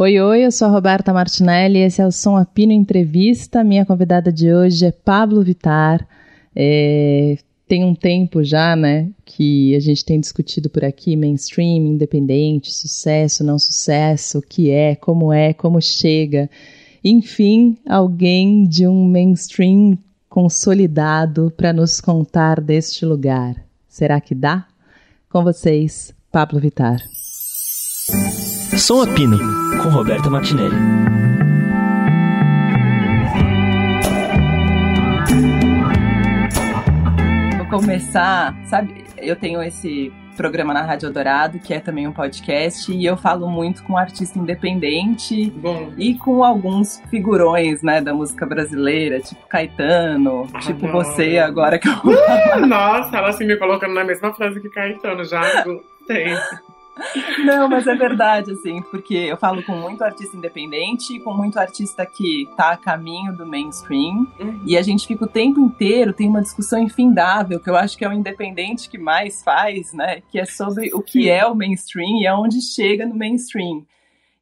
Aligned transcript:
Oi, 0.00 0.20
oi, 0.20 0.46
eu 0.46 0.52
sou 0.52 0.68
a 0.68 0.70
Roberta 0.70 1.12
Martinelli, 1.12 1.80
esse 1.80 2.00
é 2.00 2.06
o 2.06 2.12
Som 2.12 2.36
Apino 2.36 2.70
Entrevista. 2.70 3.64
Minha 3.64 3.84
convidada 3.84 4.30
de 4.30 4.54
hoje 4.54 4.86
é 4.86 4.92
Pablo 4.92 5.42
Vitar. 5.42 6.06
É, 6.54 7.36
tem 7.66 7.84
um 7.84 7.96
tempo 7.96 8.44
já, 8.44 8.76
né, 8.76 9.10
que 9.24 9.74
a 9.74 9.80
gente 9.80 10.04
tem 10.04 10.20
discutido 10.20 10.70
por 10.70 10.84
aqui 10.84 11.16
mainstream, 11.16 11.84
independente, 11.84 12.72
sucesso, 12.72 13.42
não 13.42 13.58
sucesso, 13.58 14.38
o 14.38 14.42
que 14.42 14.70
é, 14.70 14.94
como 14.94 15.32
é, 15.32 15.52
como 15.52 15.82
chega. 15.82 16.48
Enfim, 17.02 17.76
alguém 17.84 18.68
de 18.68 18.86
um 18.86 19.04
mainstream 19.04 19.98
consolidado 20.28 21.52
para 21.56 21.72
nos 21.72 22.00
contar 22.00 22.60
deste 22.60 23.04
lugar. 23.04 23.56
Será 23.88 24.20
que 24.20 24.32
dá? 24.32 24.64
Com 25.28 25.42
vocês, 25.42 26.14
Pablo 26.30 26.60
Vitar. 26.60 27.02
Som 28.78 29.02
Apino, 29.02 29.38
com 29.82 29.88
Roberta 29.90 30.30
Martinelli. 30.30 30.76
Vou 37.58 37.80
começar, 37.80 38.54
sabe, 38.64 39.04
eu 39.18 39.36
tenho 39.36 39.62
esse 39.62 40.12
programa 40.36 40.72
na 40.72 40.82
Rádio 40.82 41.10
Dourado, 41.12 41.58
que 41.58 41.74
é 41.74 41.80
também 41.80 42.06
um 42.06 42.12
podcast, 42.12 42.92
e 42.92 43.04
eu 43.04 43.16
falo 43.16 43.48
muito 43.48 43.82
com 43.82 43.96
artista 43.96 44.38
independente 44.38 45.50
Bom. 45.50 45.92
e 45.98 46.14
com 46.14 46.44
alguns 46.44 47.02
figurões, 47.10 47.82
né, 47.82 48.00
da 48.00 48.14
música 48.14 48.46
brasileira, 48.46 49.20
tipo 49.20 49.46
Caetano, 49.48 50.48
Ah, 50.54 50.60
tipo 50.60 50.86
não. 50.86 50.92
você 50.92 51.38
agora 51.38 51.78
que 51.78 51.88
eu 51.88 52.66
Nossa, 52.66 53.16
ela 53.16 53.30
assim 53.30 53.46
me 53.46 53.56
colocando 53.56 53.94
na 53.94 54.04
mesma 54.04 54.32
frase 54.32 54.60
que 54.60 54.68
Caetano, 54.70 55.24
já 55.24 55.42
gostei. 55.64 56.36
Não, 57.44 57.68
mas 57.68 57.86
é 57.86 57.94
verdade, 57.94 58.52
assim, 58.52 58.82
porque 58.82 59.14
eu 59.14 59.36
falo 59.36 59.62
com 59.62 59.76
muito 59.76 60.02
artista 60.02 60.36
independente 60.36 61.16
e 61.16 61.20
com 61.20 61.32
muito 61.32 61.58
artista 61.58 62.04
que 62.04 62.48
tá 62.56 62.72
a 62.72 62.76
caminho 62.76 63.36
do 63.36 63.46
mainstream. 63.46 64.26
Uhum. 64.40 64.62
E 64.66 64.76
a 64.76 64.82
gente 64.82 65.06
fica 65.06 65.24
o 65.24 65.28
tempo 65.28 65.60
inteiro, 65.60 66.12
tem 66.12 66.28
uma 66.28 66.42
discussão 66.42 66.78
infindável, 66.80 67.60
que 67.60 67.70
eu 67.70 67.76
acho 67.76 67.96
que 67.96 68.04
é 68.04 68.08
o 68.08 68.12
independente 68.12 68.88
que 68.88 68.98
mais 68.98 69.42
faz, 69.42 69.92
né? 69.92 70.22
Que 70.30 70.38
é 70.38 70.44
sobre 70.44 70.92
o 70.94 71.00
que 71.00 71.28
é 71.28 71.46
o 71.46 71.54
mainstream 71.54 72.20
e 72.20 72.26
aonde 72.26 72.60
chega 72.60 73.06
no 73.06 73.14
mainstream. 73.14 73.86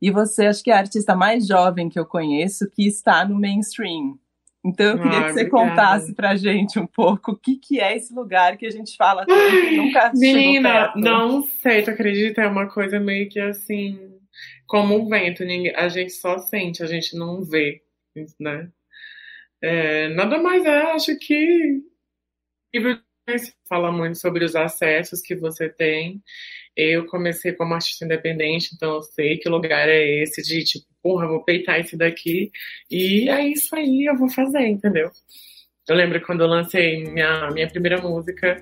E 0.00 0.11
você, 0.11 0.47
acho 0.47 0.62
que 0.62 0.70
é 0.70 0.75
a 0.75 0.78
artista 0.78 1.14
mais 1.14 1.47
jovem 1.47 1.89
que 1.89 1.98
eu 1.98 2.05
conheço 2.05 2.70
que 2.70 2.86
está 2.86 3.25
no 3.25 3.39
mainstream. 3.39 4.19
Então 4.67 4.86
eu 4.86 4.98
queria 5.00 5.19
Ai, 5.19 5.25
que 5.28 5.33
você 5.34 5.41
obrigada. 5.42 5.69
contasse 5.69 6.14
pra 6.14 6.34
gente 6.34 6.77
um 6.77 6.86
pouco 6.89 7.33
o 7.33 7.36
que, 7.36 7.56
que 7.56 7.81
é 7.81 7.97
esse 7.97 8.12
lugar 8.12 8.56
que 8.56 8.67
a 8.67 8.70
gente 8.70 8.97
fala 8.97 9.25
tanto 9.25 9.55
e 9.55 9.77
nunca 9.77 10.11
Menina, 10.12 10.92
não 10.97 11.45
sei, 11.47 11.83
tu 11.83 11.91
acredita? 11.91 12.42
É 12.42 12.48
uma 12.48 12.69
coisa 12.69 12.98
meio 12.98 13.28
que 13.28 13.39
assim, 13.39 13.97
como 14.67 14.97
um 14.97 15.08
vento, 15.08 15.45
ninguém, 15.45 15.73
a 15.77 15.89
gente 15.89 16.12
só 16.12 16.39
sente, 16.39 16.83
a 16.83 16.86
gente 16.86 17.17
não 17.17 17.45
vê, 17.45 17.81
né? 18.41 18.69
É, 19.62 20.08
nada 20.08 20.39
mais 20.42 20.64
é, 20.64 20.83
acho 20.92 21.17
que 21.17 21.80
o 22.75 22.77
livro 22.77 23.01
fala 23.69 23.92
muito 23.92 24.19
sobre 24.19 24.45
os 24.45 24.56
acessos 24.56 25.20
que 25.20 25.36
você 25.36 25.69
tem. 25.69 26.23
Eu 26.77 27.06
comecei 27.06 27.53
como 27.53 27.75
artista 27.75 28.05
independente, 28.05 28.70
então 28.75 28.97
eu 28.97 29.03
sei 29.03 29.39
que 29.39 29.48
lugar 29.48 29.89
é 29.89 30.23
esse 30.23 30.42
de 30.42 30.64
tipo, 30.64 30.86
porra, 31.06 31.28
vou 31.28 31.44
peitar 31.44 31.78
esse 31.78 31.96
daqui 31.96 32.50
e 32.90 33.28
é 33.28 33.46
isso 33.48 33.74
aí, 33.76 34.06
eu 34.10 34.16
vou 34.16 34.28
fazer, 34.28 34.66
entendeu? 34.66 35.08
Eu 35.88 35.94
lembro 35.94 36.20
quando 36.26 36.40
eu 36.40 36.48
lancei 36.48 37.04
minha, 37.04 37.48
minha 37.52 37.68
primeira 37.68 38.00
música 38.02 38.60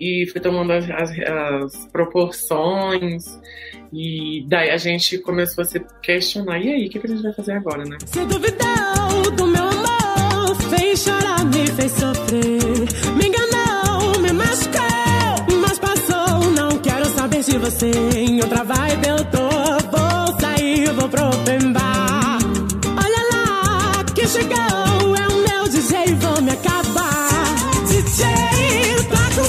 e 0.00 0.26
fui 0.32 0.40
tomando 0.40 0.72
as, 0.72 0.88
as- 0.90 1.18
as 1.18 1.86
proporções, 1.92 3.22
e 3.92 4.42
daí 4.48 4.70
a 4.70 4.78
gente 4.78 5.18
começou 5.18 5.60
a 5.62 5.64
se 5.66 5.78
questionar: 6.02 6.58
e 6.60 6.70
aí, 6.72 6.86
o 6.86 6.90
que, 6.90 6.98
que 6.98 7.06
a 7.06 7.10
gente 7.10 7.22
vai 7.22 7.32
fazer 7.34 7.52
agora, 7.52 7.84
né? 7.84 7.98
Se 8.06 8.24
duvidou 8.24 9.30
do 9.36 9.46
meu 9.48 9.64
amor, 9.64 10.56
fez 10.70 11.00
chorar, 11.04 11.44
me 11.44 11.66
fez 11.76 11.92
sofrer. 11.92 13.18
Me 13.18 13.26
enganou, 13.28 14.18
me 14.22 14.32
machucou, 14.32 15.60
mas 15.60 15.78
passou. 15.78 16.50
Não 16.52 16.78
quero 16.80 17.04
saber 17.10 17.42
de 17.42 17.58
você. 17.58 17.90
Em 18.16 18.40
outra 18.40 18.64
vibe 18.64 19.08
eu 19.08 19.24
tô. 19.26 19.48
Vou 19.94 20.40
sair, 20.40 20.86
vou 20.94 21.06
pro 21.10 21.26
open 21.28 21.72
bar. 21.74 21.81
É 24.50 25.04
o 25.04 25.08
meu 25.08 25.68
DJ, 25.68 26.14
vou 26.16 26.42
me 26.42 26.50
acabar. 26.50 27.28
DJ, 27.86 28.24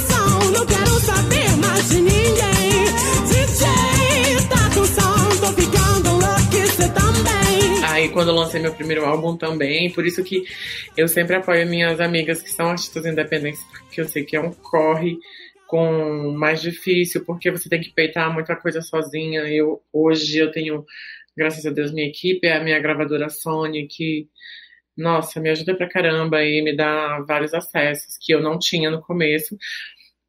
som, 0.07 0.51
não 0.51 0.65
quero 0.65 0.99
saber 0.99 1.49
mais 1.57 1.89
de 1.89 2.01
ninguém. 2.01 2.85
DJ, 3.27 3.65
som, 4.87 5.29
tô 5.39 5.63
você 6.73 6.89
também. 6.89 7.83
Aí 7.85 8.09
quando 8.09 8.29
eu 8.29 8.35
lancei 8.35 8.61
meu 8.61 8.73
primeiro 8.73 9.05
álbum 9.05 9.37
também, 9.37 9.91
por 9.91 10.05
isso 10.05 10.23
que 10.23 10.43
eu 10.97 11.07
sempre 11.07 11.35
apoio 11.35 11.67
minhas 11.67 11.99
amigas 11.99 12.41
que 12.41 12.49
são 12.49 12.67
artistas 12.69 13.05
independentes, 13.05 13.63
porque 13.63 14.01
eu 14.01 14.07
sei 14.07 14.23
que 14.23 14.35
é 14.35 14.41
um 14.41 14.51
corre 14.51 15.17
com 15.67 16.31
mais 16.37 16.61
difícil, 16.61 17.25
porque 17.25 17.49
você 17.49 17.67
tem 17.67 17.81
que 17.81 17.91
peitar 17.91 18.31
muita 18.33 18.55
coisa 18.55 18.81
sozinha. 18.81 19.41
Eu 19.41 19.81
hoje 19.91 20.37
eu 20.37 20.51
tenho, 20.51 20.85
graças 21.35 21.65
a 21.65 21.69
Deus, 21.69 21.91
minha 21.91 22.07
equipe, 22.07 22.47
a 22.47 22.63
minha 22.63 22.79
gravadora 22.79 23.29
Sony, 23.29 23.87
que 23.87 24.27
nossa, 24.97 25.39
me 25.39 25.49
ajuda 25.49 25.75
pra 25.75 25.89
caramba 25.89 26.43
e 26.43 26.61
me 26.61 26.75
dá 26.75 27.19
vários 27.27 27.53
acessos 27.53 28.17
que 28.21 28.33
eu 28.33 28.41
não 28.41 28.59
tinha 28.59 28.89
no 28.91 29.01
começo. 29.01 29.57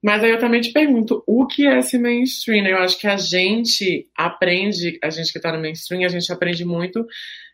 Mas 0.02 0.22
aí 0.22 0.30
eu 0.30 0.38
também 0.38 0.60
te 0.60 0.72
pergunto, 0.72 1.22
o 1.26 1.47
que 1.47 1.66
é 1.66 1.78
esse 1.78 1.98
mainstream? 1.98 2.66
Eu 2.66 2.78
acho 2.78 2.98
que 2.98 3.06
a 3.06 3.16
gente 3.16 4.06
aprende, 4.16 4.98
a 5.03 5.08
gente 5.10 5.32
que 5.32 5.41
tá 5.41 5.50
no 5.53 5.60
mainstream, 5.60 6.04
a 6.04 6.08
gente 6.08 6.30
aprende 6.32 6.64
muito 6.64 7.06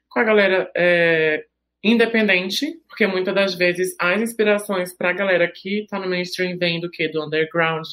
com 0.08 0.20
a 0.20 0.24
galera 0.24 0.70
é, 0.76 1.44
independente, 1.84 2.66
porque 2.88 3.06
muitas 3.06 3.34
das 3.34 3.54
vezes 3.54 3.94
as 4.00 4.20
inspirações 4.22 4.96
pra 4.96 5.12
galera 5.12 5.50
que 5.52 5.86
tá 5.88 5.98
no 6.00 6.08
mainstream 6.08 6.58
vêm 6.58 6.80
do 6.80 6.90
que? 6.90 7.08
Do 7.08 7.24
underground, 7.24 7.86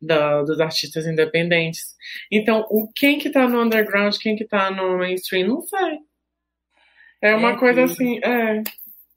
da- 0.00 0.42
dos 0.42 0.60
artistas 0.60 1.06
independentes. 1.06 1.94
Então, 2.30 2.66
o, 2.70 2.88
quem 2.94 3.18
que 3.18 3.30
tá 3.30 3.48
no 3.48 3.62
underground, 3.62 4.16
quem 4.18 4.36
que 4.36 4.44
tá 4.46 4.70
no 4.70 4.98
mainstream, 4.98 5.48
não 5.48 5.62
sei. 5.62 5.98
É 7.22 7.34
uma 7.36 7.52
É 7.52 7.56
coisa 7.56 7.86
que- 7.86 7.92
assim, 7.92 8.18
é. 8.22 8.62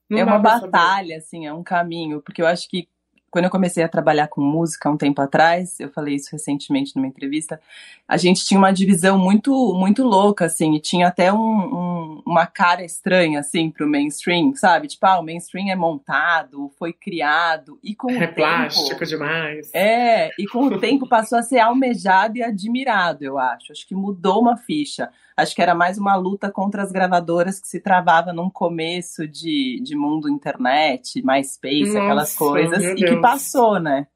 não 0.10 0.20
é 0.20 0.24
uma 0.24 0.42
pra 0.42 0.60
saber. 0.60 0.72
batalha, 0.72 1.18
assim, 1.18 1.48
é 1.48 1.54
um 1.54 1.64
caminho, 1.64 2.22
porque 2.22 2.42
eu 2.42 2.48
acho 2.48 2.70
que 2.70 2.88
quando 3.36 3.46
eu 3.46 3.52
comecei 3.52 3.84
a 3.84 3.90
trabalhar 3.90 4.30
com 4.30 4.40
música 4.40 4.90
um 4.90 4.96
tempo 4.96 5.22
atrás, 5.22 5.78
eu 5.78 5.90
falei 5.90 6.16
isso 6.16 6.30
recentemente 6.32 6.96
numa 6.96 7.06
entrevista, 7.06 7.60
a 8.08 8.16
gente 8.16 8.46
tinha 8.46 8.58
uma 8.58 8.72
divisão 8.72 9.18
muito 9.18 9.74
muito 9.76 10.04
louca, 10.04 10.46
assim, 10.46 10.74
e 10.74 10.80
tinha 10.80 11.08
até 11.10 11.34
um- 11.34 11.38
um- 11.38 12.22
uma 12.26 12.46
cara 12.46 12.82
estranha, 12.86 13.42
assim, 13.42 13.70
pro 13.70 13.90
mainstream, 13.90 14.56
sabe? 14.56 14.88
Tipo, 14.88 15.06
ah, 15.06 15.20
o 15.20 15.24
mainstream 15.24 15.70
é 15.70 15.76
montado, 15.76 16.72
foi 16.80 16.94
criado, 16.94 17.78
e 17.84 17.94
com 17.94 18.08
o 18.08 18.16
É 18.16 18.20
tempo... 18.22 18.36
plástico 18.36 19.06
demais. 19.06 19.70
É, 19.74 20.30
e 20.40 20.46
com 20.48 20.68
o 20.68 20.80
tempo 20.80 21.06
passou 21.10 21.38
a 21.38 21.44
ser 21.44 21.60
almejado 21.60 22.38
e 22.38 22.44
admirado, 22.44 23.26
eu 23.26 23.38
acho. 23.38 23.74
Acho 23.74 23.86
que 23.86 23.94
mudou 23.94 24.40
uma 24.42 24.56
ficha. 24.56 25.10
Acho 25.38 25.54
que 25.54 25.62
era 25.62 25.76
mais 25.76 25.98
uma 25.98 26.16
luta 26.16 26.50
contra 26.50 26.82
as 26.82 26.94
gravadoras 26.94 27.60
que 27.60 27.68
se 27.68 27.82
travava 27.82 28.32
num 28.32 28.50
começo 28.50 29.28
de, 29.28 29.82
de 29.84 29.94
mundo 29.94 30.30
internet, 30.30 31.22
MySpace, 31.26 31.88
Nossa, 31.88 32.00
aquelas 32.04 32.36
coisas, 32.36 32.82
e 32.82 32.96
que. 32.96 33.06
Passou, 33.30 33.80
né? 33.80 34.08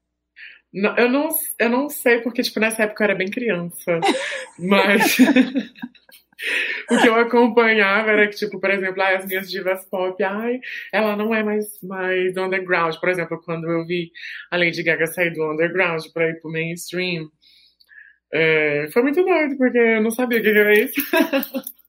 Não, 0.72 0.96
eu, 0.96 1.08
não, 1.08 1.28
eu 1.58 1.68
não 1.68 1.88
sei, 1.88 2.20
porque, 2.20 2.42
tipo, 2.42 2.60
nessa 2.60 2.84
época 2.84 3.02
eu 3.02 3.06
era 3.06 3.14
bem 3.16 3.28
criança. 3.28 4.00
Mas. 4.58 5.18
o 6.90 6.98
que 7.00 7.08
eu 7.08 7.14
acompanhava 7.16 8.10
era 8.10 8.28
que, 8.28 8.36
tipo, 8.36 8.60
por 8.60 8.70
exemplo, 8.70 9.02
ai, 9.02 9.16
as 9.16 9.26
minhas 9.26 9.50
divas 9.50 9.84
pop, 9.86 10.22
ai, 10.22 10.60
ela 10.92 11.16
não 11.16 11.34
é 11.34 11.42
mais, 11.42 11.66
mais 11.82 12.36
underground. 12.36 12.96
Por 12.98 13.08
exemplo, 13.08 13.40
quando 13.44 13.68
eu 13.68 13.84
vi 13.84 14.10
a 14.50 14.56
Lady 14.56 14.82
Gaga 14.82 15.06
sair 15.06 15.32
do 15.32 15.50
underground 15.50 16.02
pra 16.12 16.28
ir 16.28 16.40
pro 16.40 16.52
mainstream, 16.52 17.28
é, 18.32 18.88
foi 18.92 19.02
muito 19.02 19.24
doido, 19.24 19.56
porque 19.56 19.78
eu 19.78 20.02
não 20.02 20.10
sabia 20.12 20.38
o 20.38 20.42
que 20.42 20.52
que 20.52 20.58
era 20.58 20.78
isso. 20.78 20.94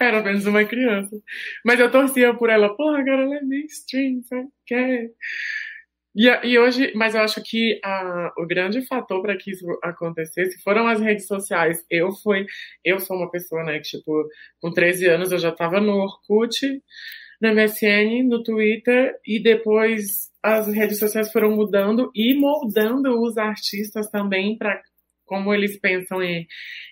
era 0.00 0.18
apenas 0.18 0.46
uma 0.46 0.64
criança. 0.64 1.16
Mas 1.64 1.80
eu 1.80 1.90
torcia 1.90 2.32
por 2.34 2.48
ela, 2.50 2.76
porra, 2.76 3.00
agora 3.00 3.22
ela 3.22 3.36
é 3.36 3.42
mainstream, 3.42 4.22
sabe? 4.22 4.42
o 4.44 4.52
quê? 4.66 5.10
E, 6.14 6.26
e 6.46 6.58
hoje, 6.58 6.92
mas 6.94 7.14
eu 7.14 7.22
acho 7.22 7.42
que 7.42 7.80
a- 7.84 8.32
o 8.38 8.46
grande 8.46 8.82
fator 8.86 9.22
para 9.22 9.36
que 9.36 9.50
isso 9.50 9.66
acontecesse 9.82 10.60
foram 10.62 10.86
as 10.86 11.00
redes 11.00 11.26
sociais. 11.26 11.82
Eu 11.90 12.12
fui, 12.12 12.44
eu 12.84 12.98
sou 13.00 13.16
uma 13.16 13.30
pessoa, 13.30 13.64
né, 13.64 13.78
que 13.78 13.96
tipo, 13.98 14.28
com 14.60 14.70
13 14.72 15.06
anos 15.08 15.32
eu 15.32 15.38
já 15.38 15.48
estava 15.50 15.80
no 15.80 15.92
Orkut, 15.94 16.82
no 17.40 17.48
MSN, 17.48 18.22
no 18.24 18.42
Twitter 18.42 19.14
e 19.26 19.42
depois 19.42 20.30
as 20.42 20.66
redes 20.68 20.98
sociais 20.98 21.30
foram 21.32 21.52
mudando 21.56 22.10
e 22.14 22.34
moldando 22.38 23.20
os 23.22 23.38
artistas 23.38 24.08
também 24.10 24.56
para 24.58 24.80
como 25.24 25.54
eles 25.54 25.78
pensam 25.78 26.22
em, 26.22 26.46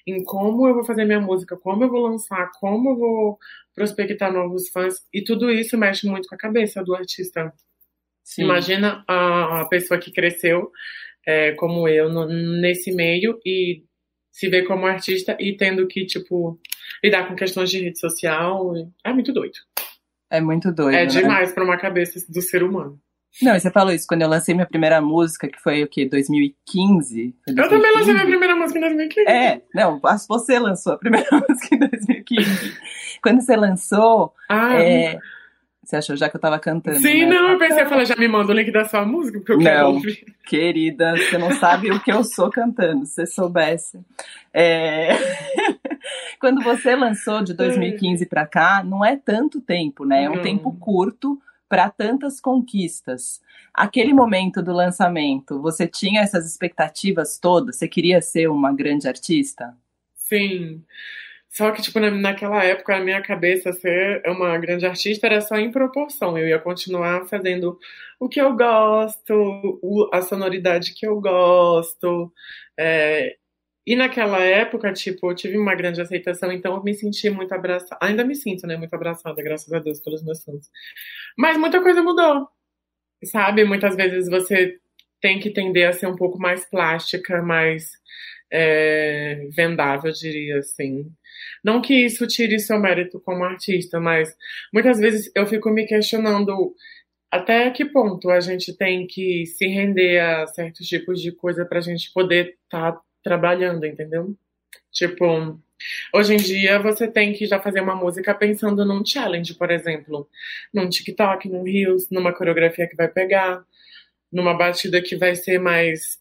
em 0.06 0.22
como 0.24 0.66
eu 0.68 0.74
vou 0.74 0.84
fazer 0.84 1.04
minha 1.04 1.20
música, 1.20 1.56
como 1.58 1.84
eu 1.84 1.90
vou 1.90 2.00
lançar, 2.08 2.50
como 2.58 2.90
eu 2.90 2.96
vou 2.96 3.38
prospectar 3.74 4.32
novos 4.32 4.68
fãs 4.70 4.94
e 5.12 5.22
tudo 5.22 5.50
isso 5.50 5.76
mexe 5.76 6.06
muito 6.08 6.26
com 6.28 6.34
a 6.34 6.38
cabeça 6.38 6.82
do 6.82 6.94
artista. 6.94 7.52
Sim. 8.30 8.44
Imagina 8.44 9.04
a, 9.08 9.66
pessoa 9.68 9.98
que 9.98 10.12
cresceu 10.12 10.70
é, 11.26 11.50
como 11.52 11.88
eu 11.88 12.08
no- 12.08 12.28
nesse 12.60 12.92
meio 12.92 13.38
e 13.44 13.82
se 14.32 14.48
ver 14.48 14.62
como 14.68 14.86
artista 14.86 15.36
e 15.40 15.56
tendo 15.56 15.86
que, 15.88 16.06
tipo, 16.06 16.58
lidar 17.02 17.26
com 17.26 17.34
questões 17.34 17.68
de 17.70 17.80
rede 17.80 17.98
social. 17.98 18.72
É 19.04 19.12
muito 19.12 19.32
doido. 19.32 19.54
É 20.30 20.40
muito 20.40 20.72
doido. 20.72 20.94
É 20.94 21.00
né? 21.00 21.06
demais 21.06 21.52
pra 21.52 21.64
uma 21.64 21.76
cabeça 21.76 22.20
do 22.32 22.40
ser 22.40 22.62
humano. 22.62 23.00
Não, 23.42 23.58
você 23.58 23.70
falou 23.70 23.92
isso 23.92 24.06
quando 24.08 24.22
eu 24.22 24.28
lancei 24.28 24.54
minha 24.54 24.66
primeira 24.66 25.00
música, 25.00 25.48
que 25.48 25.58
foi 25.60 25.82
o 25.82 25.88
quê? 25.88 26.04
2015? 26.08 27.34
Foi 27.44 27.52
Eu 27.52 27.68
também 27.68 27.92
lancei 27.92 28.14
2015? 28.14 28.14
minha 28.14 28.26
primeira 28.28 28.56
música 28.56 28.78
em 28.78 28.82
2015. 28.82 29.28
É, 29.28 29.62
não, 29.74 30.00
acho 30.04 30.22
que 30.22 30.28
você 30.28 30.58
lançou 30.58 30.92
a 30.92 30.98
primeira 30.98 31.28
música 31.48 31.74
em 31.74 31.78
2015. 31.78 32.74
Quando 33.22 33.40
você 33.40 33.56
lançou, 33.56 34.32
Ah, 34.48 34.74
é, 34.82 35.18
você 35.90 35.96
achou 35.96 36.16
já 36.16 36.28
que 36.28 36.36
eu 36.36 36.40
tava 36.40 36.58
cantando? 36.58 36.98
sim, 36.98 37.24
né? 37.24 37.34
não, 37.34 37.50
eu 37.50 37.58
pensei, 37.58 37.82
eu 37.82 37.88
falei, 37.88 38.06
já 38.06 38.16
me 38.16 38.28
manda 38.28 38.52
o 38.52 38.54
link 38.54 38.70
da 38.70 38.84
sua 38.84 39.04
música, 39.04 39.38
porque 39.38 39.52
eu 39.52 39.58
quero 39.58 39.80
Não. 39.80 39.94
ouvir. 39.94 40.24
Querida, 40.46 41.16
você 41.16 41.38
não 41.38 41.50
sabe 41.52 41.90
o 41.90 42.00
que 42.00 42.12
eu 42.12 42.24
sou 42.24 42.50
cantando, 42.50 43.04
se 43.06 43.14
você 43.14 43.26
soubesse. 43.26 44.00
É, 44.52 45.10
Quando 46.40 46.62
você 46.62 46.96
lançou 46.96 47.42
de 47.42 47.52
2015 47.54 48.24
pra 48.26 48.46
cá, 48.46 48.82
não 48.82 49.04
é 49.04 49.16
tanto 49.16 49.60
tempo, 49.60 50.04
né? 50.04 50.24
É 50.24 50.30
um 50.30 50.36
Não. 50.36 50.42
tempo 50.42 50.72
curto 50.78 51.40
para 51.68 51.88
tantas 51.88 52.40
conquistas. 52.40 53.40
Aquele 53.72 54.12
momento 54.12 54.62
do 54.62 54.72
lançamento, 54.72 55.60
você 55.60 55.86
tinha 55.86 56.22
essas 56.22 56.46
expectativas 56.46 57.38
todas? 57.38 57.76
Você 57.76 57.86
queria 57.86 58.20
ser 58.20 58.48
uma 58.48 58.72
grande 58.72 59.06
artista? 59.06 59.76
Sim. 60.16 60.82
Só 61.50 61.72
que, 61.72 61.82
tipo, 61.82 61.98
na, 62.00 62.10
naquela 62.10 62.62
época, 62.64 62.96
na 62.98 63.04
minha 63.04 63.22
cabeça, 63.22 63.72
ser 63.72 64.22
uma 64.26 64.56
grande 64.58 64.86
artista 64.86 65.26
era 65.26 65.40
só 65.40 65.56
em 65.56 65.70
proporção. 65.72 66.38
Eu 66.38 66.48
ia 66.48 66.58
continuar 66.60 67.26
fazendo 67.28 67.78
o 68.20 68.28
que 68.28 68.40
eu 68.40 68.54
gosto, 68.56 69.80
a 70.12 70.22
sonoridade 70.22 70.94
que 70.94 71.06
eu 71.06 71.20
gosto. 71.20 72.32
é, 72.78 73.36
E 73.86 73.96
naquela 73.96 74.40
época, 74.42 74.92
tipo, 74.92 75.30
eu 75.30 75.34
tive 75.36 75.58
uma 75.58 75.74
grande 75.74 76.00
aceitação, 76.02 76.52
então 76.52 76.76
eu 76.76 76.84
me 76.84 76.94
senti 76.94 77.30
muito 77.30 77.52
abraçada. 77.54 77.98
Ainda 78.02 78.24
me 78.24 78.34
sinto, 78.36 78.66
né? 78.66 78.76
Muito 78.76 78.94
abraçada, 78.94 79.42
graças 79.42 79.72
a 79.72 79.78
Deus, 79.80 80.00
pelos 80.00 80.22
meus 80.24 80.44
fãs. 80.44 80.70
Mas 81.38 81.56
muita 81.58 81.82
coisa 81.82 82.02
mudou. 82.02 82.48
Sabe? 83.24 83.64
Muitas 83.64 83.96
vezes 83.96 84.28
você 84.30 84.78
tem 85.20 85.38
que 85.40 85.50
tender 85.50 85.88
a 85.88 85.92
ser 85.92 86.06
um 86.06 86.16
pouco 86.16 86.38
mais 86.38 86.64
plástica, 86.68 87.42
mais 87.42 87.90
é, 88.52 89.46
vendável, 89.54 90.10
eu 90.10 90.14
diria 90.16 90.58
assim. 90.58 91.10
Não 91.64 91.80
que 91.80 91.94
isso 91.94 92.26
tire 92.26 92.58
seu 92.58 92.78
mérito 92.78 93.20
como 93.20 93.44
artista, 93.44 94.00
mas 94.00 94.34
muitas 94.72 94.98
vezes 94.98 95.30
eu 95.34 95.46
fico 95.46 95.70
me 95.70 95.86
questionando 95.86 96.74
até 97.30 97.70
que 97.70 97.84
ponto 97.84 98.28
a 98.30 98.40
gente 98.40 98.76
tem 98.76 99.06
que 99.06 99.46
se 99.46 99.66
render 99.66 100.18
a 100.18 100.46
certos 100.48 100.86
tipos 100.86 101.20
de 101.22 101.30
coisa 101.32 101.64
pra 101.64 101.80
gente 101.80 102.12
poder 102.12 102.56
estar 102.64 102.98
trabalhando, 103.22 103.86
entendeu? 103.86 104.36
Tipo, 104.92 105.60
hoje 106.12 106.34
em 106.34 106.38
dia 106.38 106.78
você 106.80 107.06
tem 107.06 107.32
que 107.32 107.46
já 107.46 107.60
fazer 107.60 107.80
uma 107.80 107.94
música 107.94 108.34
pensando 108.34 108.84
num 108.84 109.04
challenge, 109.04 109.54
por 109.54 109.70
exemplo, 109.70 110.28
num 110.74 110.88
TikTok, 110.88 111.48
num 111.48 111.62
Reels, 111.62 112.10
numa 112.10 112.32
coreografia 112.32 112.88
que 112.88 112.96
vai 112.96 113.08
pegar, 113.08 113.64
numa 114.32 114.54
batida 114.54 115.00
que 115.02 115.16
vai 115.16 115.34
ser 115.36 115.58
mais 115.58 116.18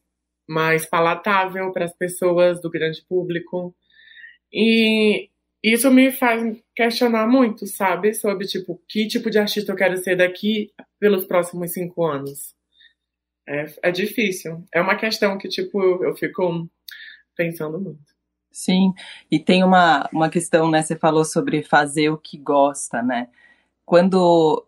mais 0.47 0.83
palatável 0.83 1.71
para 1.71 1.85
as 1.85 1.95
pessoas 1.95 2.59
do 2.59 2.71
grande 2.71 3.03
público. 3.07 3.75
E 4.51 5.29
isso 5.63 5.91
me 5.91 6.11
faz 6.11 6.41
questionar 6.75 7.27
muito, 7.27 7.67
sabe? 7.67 8.13
Sobre, 8.13 8.47
tipo, 8.47 8.81
que 8.87 9.07
tipo 9.07 9.29
de 9.29 9.39
artista 9.39 9.71
eu 9.71 9.75
quero 9.75 9.97
ser 9.97 10.15
daqui 10.15 10.71
pelos 10.99 11.25
próximos 11.25 11.73
cinco 11.73 12.05
anos. 12.05 12.55
É, 13.47 13.65
é 13.83 13.91
difícil. 13.91 14.63
É 14.73 14.81
uma 14.81 14.95
questão 14.95 15.37
que, 15.37 15.47
tipo, 15.49 16.03
eu 16.03 16.15
fico 16.15 16.69
pensando 17.35 17.79
muito. 17.79 18.09
Sim, 18.51 18.93
e 19.29 19.39
tem 19.39 19.63
uma, 19.63 20.09
uma 20.11 20.29
questão, 20.29 20.69
né? 20.69 20.81
Você 20.81 20.95
falou 20.95 21.23
sobre 21.23 21.63
fazer 21.63 22.09
o 22.09 22.17
que 22.17 22.37
gosta, 22.37 23.01
né? 23.01 23.29
Quando. 23.85 24.65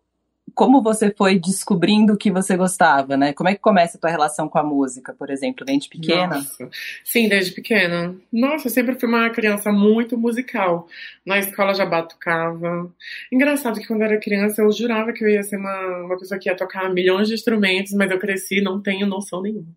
Como 0.54 0.82
você 0.82 1.12
foi 1.12 1.40
descobrindo 1.40 2.14
o 2.14 2.18
que 2.18 2.32
você 2.32 2.56
gostava, 2.56 3.18
né? 3.18 3.34
Como 3.34 3.50
é 3.50 3.56
que 3.56 3.62
começa 3.62 3.98
a 3.98 4.00
tua 4.00 4.10
relação 4.10 4.48
com 4.48 4.58
a 4.58 4.64
música, 4.64 5.14
por 5.14 5.30
exemplo, 5.30 5.66
desde 5.66 5.90
pequena? 5.90 6.36
Nossa. 6.36 6.70
Sim, 7.04 7.28
desde 7.28 7.52
pequena. 7.52 8.16
Nossa, 8.32 8.68
eu 8.68 8.72
sempre 8.72 9.00
fui 9.00 9.08
uma 9.08 9.30
criança 9.30 9.72
muito 9.72 10.18
musical. 10.18 10.88
Na 11.26 11.40
escola 11.40 11.74
já 11.74 11.86
batucava. 11.86 12.92
Engraçado 13.32 13.80
que 13.80 13.88
quando 13.88 14.02
eu 14.02 14.08
era 14.08 14.20
criança 14.20 14.62
eu 14.62 14.72
jurava 14.72 15.14
que 15.14 15.24
eu 15.24 15.30
ia 15.30 15.44
ser 15.44 15.58
uma, 15.58 16.06
uma 16.06 16.18
pessoa 16.18 16.40
que 16.40 16.50
ia 16.50 16.56
tocar 16.56 16.90
milhões 16.94 17.28
de 17.28 17.34
instrumentos, 17.34 17.94
mas 17.94 18.12
eu 18.12 18.20
cresci 18.20 18.60
e 18.60 18.64
não 18.64 18.82
tenho 18.82 19.08
noção 19.08 19.42
nenhuma. 19.42 19.76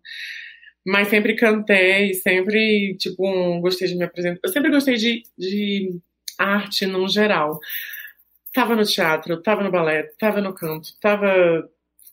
Mas 0.85 1.07
sempre 1.07 1.35
cantei, 1.35 2.13
sempre, 2.13 2.95
tipo, 2.97 3.27
um, 3.27 3.59
gostei 3.59 3.87
de 3.87 3.95
me 3.95 4.03
apresentar. 4.03 4.39
Eu 4.43 4.51
sempre 4.51 4.69
gostei 4.69 4.95
de, 4.95 5.23
de 5.37 5.99
arte 6.37 6.85
no 6.85 7.07
geral. 7.07 7.59
Tava 8.55 8.73
no 8.73 8.85
teatro, 8.85 9.41
tava 9.41 9.61
no 9.61 9.69
balé, 9.69 10.03
tava 10.17 10.39
no 10.39 10.53
canto, 10.53 10.87
tava 11.01 11.69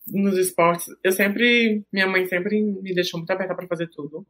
nos 0.08 0.36
esportes. 0.36 0.86
Eu 1.04 1.12
sempre, 1.12 1.84
minha 1.92 2.08
mãe 2.08 2.26
sempre 2.26 2.60
me 2.60 2.92
deixou 2.92 3.20
muito 3.20 3.30
aberta 3.30 3.54
pra 3.54 3.68
fazer 3.68 3.86
tudo. 3.86 4.26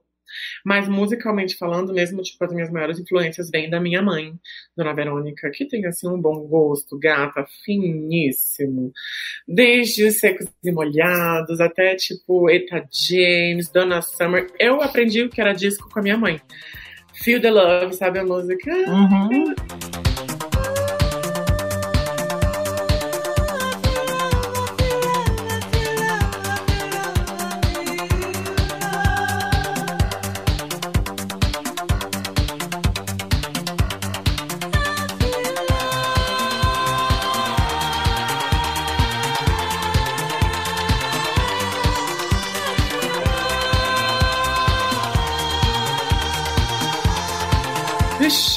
Mas 0.63 0.87
musicalmente 0.89 1.57
falando, 1.57 1.93
mesmo, 1.95 2.21
tipo, 2.21 2.45
as 2.45 2.53
minhas 2.53 2.71
maiores 2.71 2.99
influências 2.99 3.51
vêm 3.51 3.71
da 3.71 3.81
minha 3.81 4.03
mãe, 4.03 4.35
Dona 4.77 4.93
Verônica, 4.93 5.51
que 5.51 5.67
tem, 5.67 5.87
assim, 5.87 6.07
um 6.07 6.21
bom 6.21 6.47
gosto, 6.47 6.99
gata, 6.99 7.47
finíssimo. 7.65 8.93
Desde 9.49 10.05
os 10.05 10.19
secos 10.19 10.47
e 10.63 10.71
molhados 10.71 11.61
até, 11.61 11.97
tipo, 11.97 12.51
Eta 12.51 12.87
James, 12.93 13.71
Donna 13.71 14.03
Summer. 14.03 14.47
Eu 14.59 14.83
aprendi 14.83 15.23
o 15.23 15.31
que 15.31 15.41
era 15.41 15.55
disco 15.55 15.89
com 15.91 16.01
a 16.01 16.03
minha 16.03 16.19
mãe. 16.19 16.39
Feel 17.15 17.41
the 17.41 17.51
Love, 17.51 17.95
sabe 17.95 18.19
a 18.19 18.25
música? 18.25 18.71
Uhum. 18.71 19.55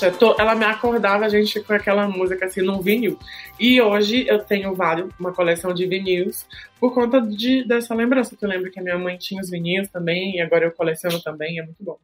Eu 0.02 0.18
tô- 0.18 0.36
ela 0.40 0.56
me 0.56 0.66
acordava, 0.66 1.26
a 1.26 1.30
gente 1.30 1.62
com 1.62 1.74
aquela 1.74 2.08
música 2.08 2.46
assim 2.46 2.62
num 2.62 2.82
vinil. 2.82 3.18
E 3.60 3.82
hoje 3.82 4.26
eu 4.28 4.40
tenho 4.40 4.74
vários, 4.76 5.10
uma 5.20 5.34
coleção 5.34 5.74
de 5.74 5.86
vinis 5.86 6.46
por 6.80 6.94
conta 6.94 7.22
de, 7.22 7.64
dessa 7.68 7.94
lembrança. 7.96 8.36
Que 8.36 8.44
eu 8.46 8.50
lembro 8.50 8.72
que 8.72 8.80
a 8.80 8.84
minha 8.84 8.98
mãe 8.98 9.18
tinha 9.18 9.42
os 9.42 9.50
vinis 9.50 9.90
também, 9.90 10.36
e 10.36 10.42
agora 10.42 10.66
eu 10.66 10.72
coleciono 10.72 11.22
também, 11.22 11.60
é 11.60 11.64
muito 11.64 11.84
bom. 11.84 11.98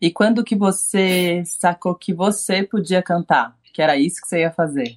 E 0.00 0.10
quando 0.10 0.44
que 0.44 0.54
você 0.54 1.42
sacou 1.46 1.94
que 1.94 2.12
você 2.12 2.62
podia 2.62 3.02
cantar? 3.02 3.56
Que 3.72 3.82
era 3.82 3.96
isso 3.96 4.20
que 4.20 4.28
você 4.28 4.40
ia 4.40 4.50
fazer? 4.50 4.94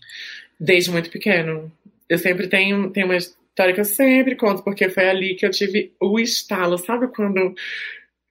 Desde 0.60 0.92
muito 0.92 1.10
pequeno. 1.10 1.72
Eu 2.08 2.18
sempre 2.18 2.48
tenho, 2.48 2.90
tenho 2.92 3.06
uma 3.08 3.16
história 3.18 3.74
que 3.74 3.80
eu 3.80 3.86
sempre 3.86 4.36
conto, 4.36 4.64
porque 4.64 4.90
foi 4.90 5.10
ali 5.10 5.36
que 5.36 5.46
eu 5.46 5.52
tive 5.52 5.94
o 6.02 6.20
estalo. 6.20 6.78
Sabe 6.78 7.08
quando. 7.10 7.54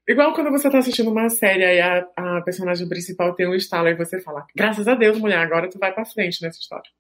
Igual 0.09 0.33
quando 0.33 0.51
você 0.51 0.71
tá 0.71 0.79
assistindo 0.79 1.11
uma 1.11 1.29
série 1.29 1.63
e 1.63 1.81
a, 1.81 2.07
a 2.17 2.41
personagem 2.43 2.89
principal 2.89 3.35
tem 3.35 3.47
um 3.47 3.55
estalo 3.55 3.89
e 3.89 3.95
você 3.95 4.21
fala, 4.21 4.47
graças 4.57 4.89
a 4.89 4.95
Deus, 4.95 5.19
mulher, 5.19 5.39
agora 5.39 5.69
tu 5.69 5.79
vai 5.79 5.93
pra 5.93 6.05
frente 6.07 6.43
nessa 6.43 6.59
história. 6.59 6.91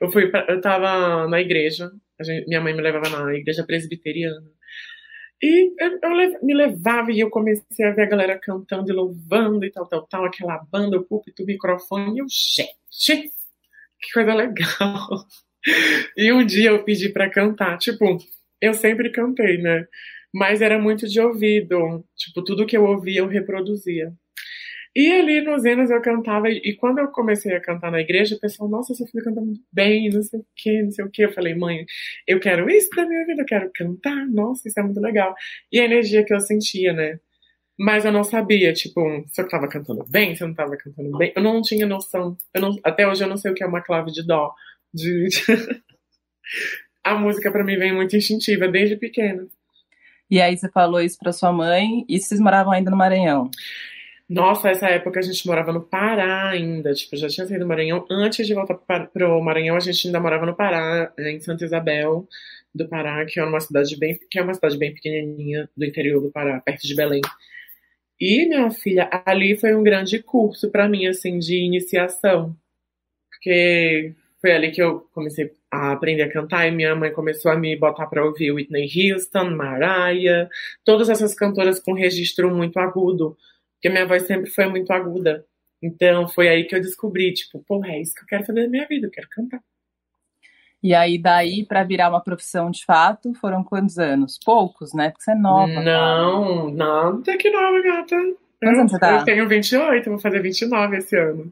Eu 0.00 0.10
fui 0.12 0.30
pra, 0.30 0.46
eu 0.48 0.60
tava 0.60 1.28
na 1.28 1.40
igreja, 1.40 1.90
gente- 2.22 2.46
minha 2.48 2.60
mãe 2.60 2.74
me 2.74 2.82
levava 2.82 3.08
na 3.10 3.34
igreja 3.34 3.64
presbiteriana. 3.64 4.42
E 5.42 5.72
eu, 5.78 5.98
eu 6.02 6.40
me 6.42 6.54
levava 6.54 7.12
e 7.12 7.20
eu 7.20 7.30
comecei 7.30 7.84
a 7.86 7.92
ver 7.92 8.02
a 8.02 8.08
galera 8.08 8.38
cantando 8.38 8.90
e 8.90 8.94
louvando 8.94 9.64
e 9.64 9.70
tal, 9.70 9.86
tal, 9.86 10.06
tal, 10.06 10.24
aquela 10.24 10.58
banda, 10.70 10.96
o 10.98 11.04
púlpito, 11.04 11.42
o 11.42 11.46
microfone, 11.46 12.16
e 12.16 12.20
eu, 12.20 12.26
gente, 12.90 13.30
que 14.00 14.12
coisa 14.12 14.34
legal. 14.34 15.08
E 16.16 16.30
um 16.32 16.44
dia 16.44 16.70
eu 16.70 16.84
pedi 16.84 17.08
pra 17.08 17.30
cantar, 17.30 17.78
tipo, 17.78 18.18
eu 18.60 18.74
sempre 18.74 19.10
cantei, 19.10 19.58
né? 19.58 19.86
Mas 20.34 20.60
era 20.60 20.80
muito 20.80 21.06
de 21.06 21.20
ouvido, 21.20 22.04
tipo, 22.16 22.42
tudo 22.42 22.66
que 22.66 22.76
eu 22.76 22.84
ouvia 22.84 23.20
eu 23.20 23.28
reproduzia. 23.28 24.12
E 24.96 25.10
ali 25.12 25.40
nos 25.40 25.64
hinos 25.64 25.90
eu 25.90 26.00
cantava, 26.00 26.48
e 26.50 26.76
quando 26.76 26.98
eu 26.98 27.08
comecei 27.08 27.54
a 27.54 27.60
cantar 27.60 27.90
na 27.90 28.00
igreja, 28.00 28.36
o 28.36 28.40
pessoal, 28.40 28.68
nossa, 28.68 28.94
seu 28.94 29.06
filho 29.06 29.24
canta 29.24 29.40
muito 29.40 29.60
bem, 29.72 30.08
não 30.10 30.22
sei 30.22 30.40
o 30.40 30.46
que, 30.56 30.82
não 30.82 30.90
sei 30.90 31.04
o 31.04 31.10
que. 31.10 31.24
Eu 31.24 31.32
falei, 31.32 31.54
mãe, 31.54 31.84
eu 32.26 32.40
quero 32.40 32.68
isso 32.68 32.90
da 32.96 33.06
minha 33.06 33.24
vida, 33.26 33.42
eu 33.42 33.46
quero 33.46 33.70
cantar, 33.74 34.26
nossa, 34.26 34.68
isso 34.68 34.78
é 34.78 34.82
muito 34.82 35.00
legal. 35.00 35.34
E 35.72 35.80
a 35.80 35.84
energia 35.84 36.24
que 36.24 36.34
eu 36.34 36.40
sentia, 36.40 36.92
né? 36.92 37.18
Mas 37.78 38.04
eu 38.04 38.12
não 38.12 38.24
sabia, 38.24 38.72
tipo, 38.72 39.00
se 39.28 39.40
eu 39.42 39.48
tava 39.48 39.68
cantando 39.68 40.04
bem, 40.08 40.34
se 40.36 40.42
eu 40.44 40.48
não 40.48 40.54
tava 40.54 40.76
cantando 40.76 41.16
bem. 41.18 41.32
Eu 41.36 41.42
não 41.42 41.60
tinha 41.62 41.86
noção. 41.86 42.36
Eu 42.54 42.60
não, 42.60 42.78
até 42.84 43.06
hoje 43.06 43.24
eu 43.24 43.28
não 43.28 43.36
sei 43.36 43.50
o 43.50 43.54
que 43.54 43.64
é 43.64 43.66
uma 43.66 43.82
clave 43.82 44.12
de 44.12 44.24
dó. 44.26 44.52
De... 44.92 45.28
a 47.04 47.16
música 47.16 47.50
pra 47.50 47.64
mim 47.64 47.76
vem 47.76 47.92
muito 47.94 48.16
instintiva, 48.16 48.68
desde 48.68 48.96
pequena. 48.96 49.46
E 50.30 50.40
aí 50.40 50.56
você 50.56 50.68
falou 50.68 51.00
isso 51.00 51.18
pra 51.18 51.32
sua 51.32 51.52
mãe 51.52 52.04
e 52.08 52.18
vocês 52.18 52.40
moravam 52.40 52.72
ainda 52.72 52.90
no 52.90 52.96
Maranhão. 52.96 53.50
Nossa, 54.28 54.70
essa 54.70 54.88
época 54.88 55.20
a 55.20 55.22
gente 55.22 55.46
morava 55.46 55.72
no 55.72 55.82
Pará 55.82 56.48
ainda. 56.48 56.94
Tipo, 56.94 57.16
já 57.16 57.28
tinha 57.28 57.46
saído 57.46 57.64
do 57.64 57.68
Maranhão. 57.68 58.06
Antes 58.10 58.46
de 58.46 58.54
voltar 58.54 58.74
para 58.74 59.06
pro 59.06 59.42
Maranhão, 59.42 59.76
a 59.76 59.80
gente 59.80 60.06
ainda 60.06 60.18
morava 60.18 60.46
no 60.46 60.54
Pará, 60.54 61.12
eh, 61.18 61.32
em 61.32 61.40
Santa 61.40 61.64
Isabel 61.64 62.26
do 62.74 62.88
Pará, 62.88 63.24
que 63.26 63.38
é 63.38 63.44
uma 63.44 63.60
cidade 63.60 63.96
bem, 63.96 64.18
que 64.30 64.38
é 64.38 64.42
uma 64.42 64.54
cidade 64.54 64.76
bem 64.78 64.92
pequenininha 64.94 65.68
do 65.76 65.84
interior 65.84 66.20
do 66.20 66.30
Pará, 66.30 66.60
perto 66.60 66.86
de 66.86 66.94
Belém. 66.96 67.20
E 68.20 68.46
minha 68.48 68.70
filha, 68.70 69.08
ali 69.26 69.56
foi 69.56 69.74
um 69.74 69.82
grande 69.82 70.22
curso 70.22 70.70
para 70.70 70.88
mim 70.88 71.06
assim 71.06 71.38
de 71.38 71.56
iniciação, 71.56 72.56
porque 73.30 74.14
foi 74.40 74.52
ali 74.52 74.72
que 74.72 74.82
eu 74.82 75.00
comecei 75.12 75.52
a 75.74 75.92
aprender 75.92 76.22
a 76.22 76.32
cantar 76.32 76.66
e 76.66 76.70
minha 76.70 76.94
mãe 76.94 77.12
começou 77.12 77.50
a 77.50 77.56
me 77.56 77.76
botar 77.76 78.06
para 78.06 78.24
ouvir 78.24 78.52
Whitney 78.52 78.88
Houston, 79.12 79.50
Mariah, 79.50 80.48
todas 80.84 81.08
essas 81.08 81.34
cantoras 81.34 81.80
com 81.80 81.92
registro 81.92 82.54
muito 82.54 82.78
agudo, 82.78 83.36
porque 83.74 83.88
minha 83.88 84.06
voz 84.06 84.24
sempre 84.24 84.50
foi 84.50 84.66
muito 84.66 84.92
aguda. 84.92 85.44
Então 85.82 86.28
foi 86.28 86.48
aí 86.48 86.64
que 86.64 86.74
eu 86.74 86.80
descobri, 86.80 87.32
tipo, 87.32 87.62
porra, 87.66 87.88
é 87.88 88.00
isso 88.00 88.14
que 88.14 88.22
eu 88.22 88.26
quero 88.26 88.44
fazer 88.44 88.62
na 88.62 88.68
minha 88.68 88.86
vida, 88.86 89.06
eu 89.06 89.10
quero 89.10 89.28
cantar. 89.28 89.60
E 90.82 90.94
aí, 90.94 91.16
daí, 91.18 91.64
para 91.64 91.82
virar 91.82 92.10
uma 92.10 92.20
profissão 92.20 92.70
de 92.70 92.84
fato, 92.84 93.32
foram 93.40 93.64
quantos 93.64 93.98
anos? 93.98 94.38
Poucos, 94.44 94.92
né? 94.92 95.08
Porque 95.08 95.24
você 95.24 95.32
é 95.32 95.34
nova. 95.34 95.80
Não, 95.80 96.74
cara. 96.76 97.10
nada 97.10 97.38
que 97.38 97.50
nova, 97.50 97.80
gata. 97.80 98.16
Quantos 98.60 98.78
anos 98.78 98.92
você 98.92 98.98
tá? 98.98 99.18
Eu 99.18 99.24
tenho 99.24 99.48
28, 99.48 100.10
vou 100.10 100.18
fazer 100.18 100.42
29 100.42 100.98
esse 100.98 101.16
ano. 101.16 101.50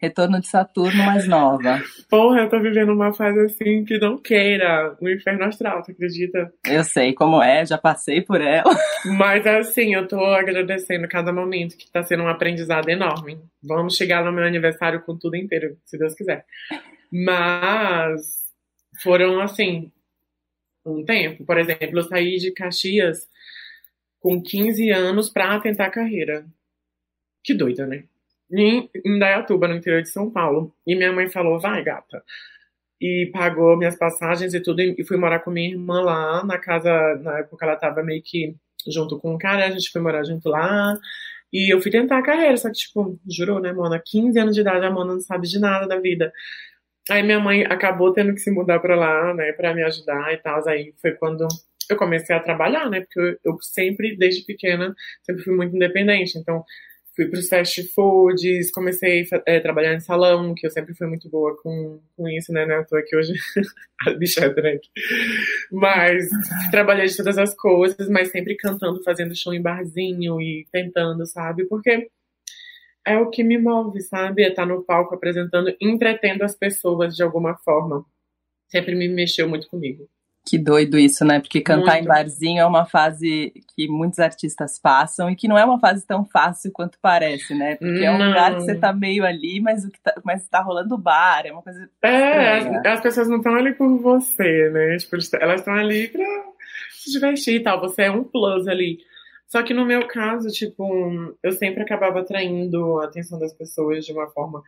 Retorno 0.00 0.40
de 0.40 0.48
Saturno 0.48 1.04
mais 1.04 1.28
nova. 1.28 1.82
Porra, 2.08 2.40
eu 2.40 2.48
tô 2.48 2.58
vivendo 2.58 2.90
uma 2.90 3.12
fase 3.12 3.38
assim 3.40 3.84
que 3.84 3.98
não 3.98 4.16
queira. 4.16 4.96
O 4.98 5.04
um 5.04 5.08
inferno 5.10 5.44
astral, 5.44 5.82
tu 5.82 5.90
acredita? 5.90 6.50
Eu 6.66 6.82
sei 6.84 7.12
como 7.12 7.42
é, 7.42 7.66
já 7.66 7.76
passei 7.76 8.22
por 8.22 8.40
ela. 8.40 8.74
Mas 9.04 9.46
assim, 9.46 9.94
eu 9.94 10.08
tô 10.08 10.24
agradecendo 10.24 11.06
cada 11.06 11.32
momento, 11.32 11.76
que 11.76 11.90
tá 11.90 12.02
sendo 12.02 12.22
um 12.22 12.28
aprendizado 12.28 12.88
enorme. 12.88 13.38
Vamos 13.62 13.94
chegar 13.94 14.24
no 14.24 14.32
meu 14.32 14.44
aniversário 14.44 15.02
com 15.02 15.18
tudo 15.18 15.36
inteiro, 15.36 15.76
se 15.84 15.98
Deus 15.98 16.14
quiser. 16.14 16.46
Mas 17.12 18.22
foram 19.02 19.38
assim, 19.40 19.92
um 20.84 21.04
tempo. 21.04 21.44
Por 21.44 21.58
exemplo, 21.58 21.98
eu 21.98 22.04
saí 22.04 22.38
de 22.38 22.52
Caxias 22.52 23.28
com 24.18 24.40
15 24.42 24.90
anos 24.90 25.28
para 25.28 25.60
tentar 25.60 25.90
carreira. 25.90 26.46
Que 27.42 27.54
doida, 27.54 27.86
né? 27.86 28.04
Em 28.52 28.90
Indaiatuba, 29.04 29.68
no 29.68 29.76
interior 29.76 30.02
de 30.02 30.10
São 30.10 30.30
Paulo. 30.30 30.74
E 30.86 30.96
minha 30.96 31.12
mãe 31.12 31.28
falou: 31.28 31.60
vai, 31.60 31.82
gata. 31.82 32.22
E 33.00 33.30
pagou 33.32 33.76
minhas 33.76 33.96
passagens 33.96 34.54
e 34.54 34.60
tudo. 34.60 34.80
E 34.80 35.04
fui 35.04 35.16
morar 35.16 35.40
com 35.40 35.50
minha 35.50 35.70
irmã 35.70 36.02
lá 36.02 36.44
na 36.44 36.58
casa. 36.58 36.90
Na 37.22 37.38
época 37.40 37.64
ela 37.64 37.76
tava 37.76 38.02
meio 38.02 38.22
que 38.24 38.54
junto 38.88 39.18
com 39.18 39.34
um 39.34 39.38
cara. 39.38 39.66
A 39.66 39.70
gente 39.70 39.90
foi 39.90 40.00
morar 40.02 40.24
junto 40.24 40.48
lá. 40.48 40.98
E 41.52 41.72
eu 41.72 41.80
fui 41.80 41.90
tentar 41.90 42.18
a 42.18 42.22
carreira. 42.22 42.56
Só 42.56 42.68
que, 42.68 42.74
tipo, 42.74 43.18
jurou, 43.28 43.60
né, 43.60 43.72
Mona? 43.72 44.02
15 44.04 44.38
anos 44.38 44.54
de 44.54 44.60
idade, 44.60 44.86
a 44.86 44.90
Mona 44.90 45.14
não 45.14 45.20
sabe 45.20 45.48
de 45.48 45.58
nada 45.58 45.86
da 45.86 45.98
vida. 45.98 46.32
Aí 47.10 47.22
minha 47.22 47.40
mãe 47.40 47.64
acabou 47.64 48.12
tendo 48.12 48.32
que 48.32 48.40
se 48.40 48.50
mudar 48.50 48.78
para 48.80 48.94
lá, 48.94 49.34
né, 49.34 49.52
para 49.52 49.74
me 49.74 49.82
ajudar 49.82 50.32
e 50.32 50.36
tal. 50.38 50.66
Aí 50.68 50.94
foi 51.00 51.12
quando 51.12 51.46
eu 51.88 51.96
comecei 51.96 52.34
a 52.34 52.40
trabalhar, 52.40 52.88
né, 52.88 53.00
porque 53.00 53.18
eu, 53.20 53.52
eu 53.52 53.58
sempre, 53.60 54.16
desde 54.16 54.44
pequena, 54.44 54.94
sempre 55.24 55.42
fui 55.42 55.56
muito 55.56 55.74
independente. 55.74 56.38
Então, 56.38 56.64
fui 57.14 57.26
para 57.26 57.38
os 57.38 57.48
fast 57.48 57.82
foods, 57.92 58.70
comecei 58.70 59.26
a 59.32 59.42
é, 59.46 59.60
trabalhar 59.60 59.94
em 59.94 60.00
salão, 60.00 60.54
que 60.54 60.66
eu 60.66 60.70
sempre 60.70 60.94
fui 60.94 61.06
muito 61.06 61.28
boa 61.28 61.56
com, 61.62 62.00
com 62.16 62.28
isso, 62.28 62.52
né? 62.52 62.64
Não 62.66 62.84
tô 62.84 62.96
aqui 62.96 63.16
hoje 63.16 63.32
a 64.06 64.12
bicha 64.12 64.44
é 64.44 64.80
Mas 65.72 66.28
trabalhei 66.70 67.06
de 67.06 67.16
todas 67.16 67.38
as 67.38 67.54
coisas, 67.54 68.08
mas 68.08 68.30
sempre 68.30 68.56
cantando, 68.56 69.02
fazendo 69.02 69.36
show 69.36 69.52
em 69.52 69.62
barzinho 69.62 70.40
e 70.40 70.66
tentando, 70.72 71.26
sabe? 71.26 71.66
Porque 71.66 72.08
é 73.06 73.18
o 73.18 73.30
que 73.30 73.42
me 73.42 73.58
move, 73.58 74.00
sabe? 74.02 74.42
É 74.42 74.48
estar 74.48 74.66
no 74.66 74.84
palco 74.84 75.14
apresentando, 75.14 75.74
entretendo 75.80 76.42
as 76.42 76.54
pessoas 76.54 77.16
de 77.16 77.22
alguma 77.22 77.56
forma. 77.56 78.04
Sempre 78.68 78.94
me 78.94 79.08
mexeu 79.08 79.48
muito 79.48 79.68
comigo. 79.68 80.08
Que 80.46 80.58
doido 80.58 80.98
isso, 80.98 81.24
né? 81.24 81.38
Porque 81.38 81.60
cantar 81.60 81.92
muito. 81.92 82.04
em 82.04 82.08
barzinho 82.08 82.60
é 82.60 82.66
uma 82.66 82.86
fase 82.86 83.52
que 83.74 83.86
muitos 83.88 84.18
artistas 84.18 84.78
passam 84.78 85.30
e 85.30 85.36
que 85.36 85.46
não 85.46 85.58
é 85.58 85.64
uma 85.64 85.78
fase 85.78 86.04
tão 86.06 86.24
fácil 86.24 86.72
quanto 86.72 86.98
parece, 87.00 87.54
né? 87.54 87.76
Porque 87.76 88.04
é 88.04 88.10
um 88.10 88.26
lugar 88.26 88.54
que 88.54 88.62
você 88.62 88.74
tá 88.74 88.92
meio 88.92 89.24
ali, 89.24 89.60
mas 89.60 89.84
o 89.84 89.90
que 89.90 90.00
tá, 90.00 90.14
mas 90.24 90.48
tá 90.48 90.60
rolando 90.60 90.96
bar, 90.96 91.42
é 91.44 91.52
uma 91.52 91.62
coisa. 91.62 91.88
É, 92.02 92.58
as, 92.58 92.86
as, 92.86 93.00
pessoas 93.00 93.28
não 93.28 93.36
estão 93.36 93.54
ali 93.54 93.74
por 93.74 93.98
você, 93.98 94.70
né? 94.70 94.96
Tipo, 94.96 95.16
elas 95.40 95.60
estão 95.60 95.74
ali 95.74 96.08
pra 96.08 96.24
se 96.90 97.12
divertir 97.12 97.56
e 97.56 97.62
tal. 97.62 97.80
Você 97.80 98.02
é 98.02 98.10
um 98.10 98.24
plus 98.24 98.66
ali. 98.66 98.98
Só 99.46 99.62
que 99.62 99.74
no 99.74 99.84
meu 99.84 100.06
caso, 100.08 100.48
tipo, 100.48 101.36
eu 101.42 101.52
sempre 101.52 101.82
acabava 101.82 102.20
atraindo 102.20 103.00
a 103.00 103.04
atenção 103.04 103.38
das 103.38 103.52
pessoas 103.52 104.06
de 104.06 104.12
uma 104.12 104.28
forma. 104.30 104.62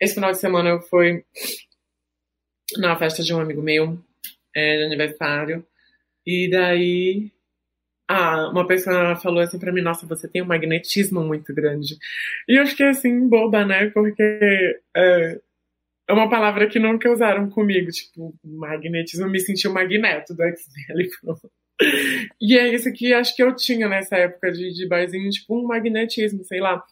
Esse 0.00 0.14
final 0.14 0.30
de 0.30 0.38
semana 0.38 0.70
eu 0.70 0.80
fui 0.80 1.24
na 2.76 2.96
festa 2.96 3.22
de 3.22 3.34
um 3.34 3.40
amigo 3.40 3.62
meu, 3.62 3.98
é, 4.58 4.76
de 4.78 4.82
aniversário, 4.84 5.64
e 6.26 6.50
daí 6.50 7.32
uma 8.50 8.66
pessoa 8.66 9.16
falou 9.16 9.40
assim 9.40 9.58
pra 9.58 9.72
mim, 9.72 9.82
nossa, 9.82 10.06
você 10.06 10.26
tem 10.26 10.42
um 10.42 10.46
magnetismo 10.46 11.20
muito 11.22 11.54
grande. 11.54 11.96
E 12.48 12.58
eu 12.58 12.66
fiquei 12.66 12.86
assim, 12.86 13.28
boba, 13.28 13.64
né? 13.64 13.90
Porque 13.90 14.80
é, 14.96 15.40
é 16.08 16.12
uma 16.12 16.28
palavra 16.28 16.66
que 16.68 16.78
nunca 16.78 17.10
usaram 17.10 17.50
comigo, 17.50 17.90
tipo, 17.90 18.34
magnetismo, 18.42 19.28
me 19.28 19.38
senti 19.38 19.68
um 19.68 19.72
magneto 19.72 20.34
do 20.34 20.42
X-Men. 20.42 21.08
E 22.40 22.58
é 22.58 22.74
isso 22.74 22.92
que 22.92 23.14
acho 23.14 23.36
que 23.36 23.42
eu 23.42 23.54
tinha 23.54 23.88
nessa 23.88 24.16
época 24.16 24.50
de, 24.50 24.74
de 24.74 24.88
barzinho, 24.88 25.30
tipo 25.30 25.56
um 25.56 25.64
magnetismo, 25.64 26.44
sei 26.44 26.58
lá. 26.58 26.82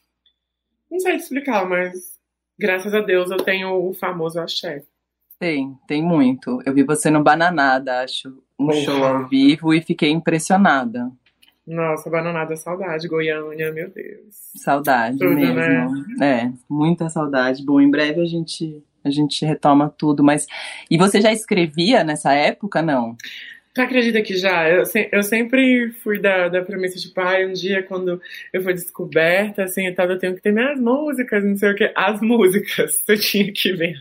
Não 0.89 1.01
sei 1.01 1.17
explicar, 1.17 1.69
mas 1.69 2.17
graças 2.57 2.95
a 2.95 3.01
Deus 3.01 3.33
eu 3.33 3.39
tenho 3.39 3.69
o 3.73 3.93
famoso 3.93 4.39
axé. 4.39 4.85
Tem, 5.39 5.77
tem 5.87 6.03
muito. 6.03 6.63
Eu 6.65 6.73
vi 6.73 6.83
você 6.83 7.11
no 7.11 7.23
Bananada, 7.23 8.01
acho, 8.01 8.43
um 8.59 8.73
show 8.73 9.05
ao 9.05 9.29
vivo 9.29 9.75
e 9.75 9.83
fiquei 9.83 10.11
impressionada. 10.11 11.11
Nossa, 11.67 12.09
Bananada, 12.09 12.57
saudade, 12.57 13.09
Goiânia, 13.09 13.73
meu 13.73 13.91
Deus. 13.91 14.35
Saudade 14.55 15.19
tudo, 15.19 15.35
mesmo. 15.35 15.57
Né? 16.17 16.43
É, 16.45 16.53
muita 16.71 17.09
saudade. 17.09 17.65
Bom, 17.65 17.81
em 17.81 17.91
breve 17.91 18.21
a 18.21 18.27
gente 18.27 18.83
a 19.05 19.11
gente 19.11 19.45
retoma 19.45 19.89
tudo, 19.97 20.23
mas 20.23 20.47
e 20.91 20.99
você 20.99 21.21
já 21.21 21.33
escrevia 21.33 22.03
nessa 22.03 22.33
época, 22.33 22.83
não? 22.83 23.17
Tu 23.73 23.81
acredita 23.81 24.21
que 24.23 24.37
já? 24.37 24.69
Eu, 24.69 24.83
eu 25.13 25.23
sempre 25.23 25.93
fui 26.03 26.19
da, 26.19 26.49
da 26.49 26.63
premissa 26.63 26.99
de 26.99 27.09
pai, 27.11 27.47
um 27.47 27.53
dia 27.53 27.83
quando 27.83 28.21
eu 28.53 28.63
fui 28.63 28.73
descoberta, 28.75 29.65
assim, 29.65 29.87
e 29.87 29.93
tal, 29.93 30.11
eu 30.11 30.19
tenho 30.19 30.35
que 30.35 30.41
ter 30.41 30.53
minhas 30.53 30.81
músicas, 30.81 31.45
não 31.45 31.57
sei 31.57 31.71
o 31.71 31.75
que. 31.75 31.93
As 31.95 32.21
músicas, 32.21 32.93
eu 33.07 33.21
tinha 33.21 33.53
que 33.53 33.73
ver. 33.75 33.97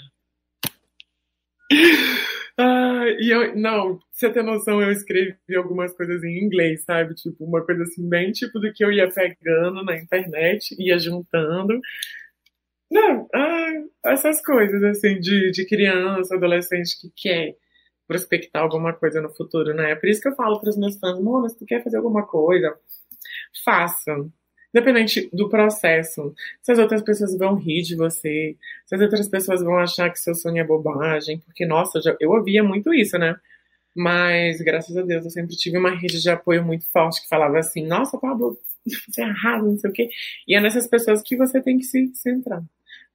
Ah, 2.57 3.03
e 3.19 3.29
eu, 3.31 3.53
não, 3.57 3.99
você 4.11 4.29
ter 4.31 4.41
noção, 4.41 4.81
eu 4.81 4.89
escrevi 4.89 5.35
algumas 5.57 5.93
coisas 5.93 6.23
em 6.23 6.39
inglês, 6.45 6.83
sabe? 6.83 7.13
Tipo, 7.13 7.43
uma 7.43 7.65
coisa 7.65 7.83
assim, 7.83 8.07
bem 8.07 8.31
tipo 8.31 8.59
do 8.59 8.71
que 8.71 8.83
eu 8.83 8.91
ia 8.93 9.11
pegando 9.11 9.83
na 9.83 9.97
internet, 9.97 10.73
ia 10.79 10.97
juntando. 10.97 11.81
Não, 12.89 13.27
ah, 13.33 13.71
essas 14.05 14.41
coisas, 14.43 14.81
assim, 14.83 15.19
de, 15.19 15.51
de 15.51 15.65
criança, 15.67 16.35
adolescente 16.35 16.99
que 17.01 17.09
quer 17.15 17.55
prospectar 18.07 18.61
alguma 18.63 18.93
coisa 18.93 19.21
no 19.21 19.33
futuro, 19.35 19.73
né? 19.73 19.91
É 19.91 19.95
por 19.95 20.07
isso 20.09 20.21
que 20.21 20.29
eu 20.29 20.35
falo 20.35 20.59
para 20.61 20.69
os 20.69 20.77
meus 20.77 20.97
fãs, 20.99 21.19
mano, 21.19 21.49
se 21.49 21.57
tu 21.57 21.65
quer 21.65 21.83
fazer 21.83 21.97
alguma 21.97 22.25
coisa, 22.27 22.77
faça. 23.63 24.13
Independente 24.75 25.29
do 25.31 25.47
processo. 25.47 26.35
Se 26.61 26.69
as 26.73 26.77
outras 26.77 27.01
pessoas 27.01 27.37
vão 27.37 27.55
rir 27.55 27.81
de 27.81 27.95
você, 27.95 28.57
se 28.85 28.93
as 28.93 28.99
outras 28.99 29.25
pessoas 29.29 29.63
vão 29.63 29.77
achar 29.77 30.09
que 30.09 30.19
seu 30.19 30.35
sonho 30.35 30.57
é 30.57 30.65
bobagem, 30.65 31.39
porque, 31.39 31.65
nossa, 31.65 31.99
eu, 31.99 32.01
já, 32.01 32.17
eu 32.19 32.31
ouvia 32.31 32.61
muito 32.61 32.93
isso, 32.93 33.17
né? 33.17 33.37
Mas, 33.95 34.59
graças 34.59 34.97
a 34.97 35.01
Deus, 35.01 35.23
eu 35.23 35.31
sempre 35.31 35.55
tive 35.55 35.77
uma 35.77 35.91
rede 35.91 36.21
de 36.21 36.29
apoio 36.29 36.61
muito 36.61 36.85
forte 36.91 37.21
que 37.21 37.29
falava 37.29 37.57
assim, 37.57 37.87
nossa, 37.87 38.17
Pablo, 38.17 38.59
você 38.85 39.21
é 39.21 39.29
errado, 39.29 39.65
não 39.65 39.77
sei 39.77 39.89
o 39.89 39.93
quê. 39.93 40.09
E 40.45 40.57
é 40.57 40.59
nessas 40.59 40.85
pessoas 40.87 41.21
que 41.21 41.37
você 41.37 41.61
tem 41.61 41.77
que 41.77 41.85
se 41.85 42.13
centrar. 42.13 42.61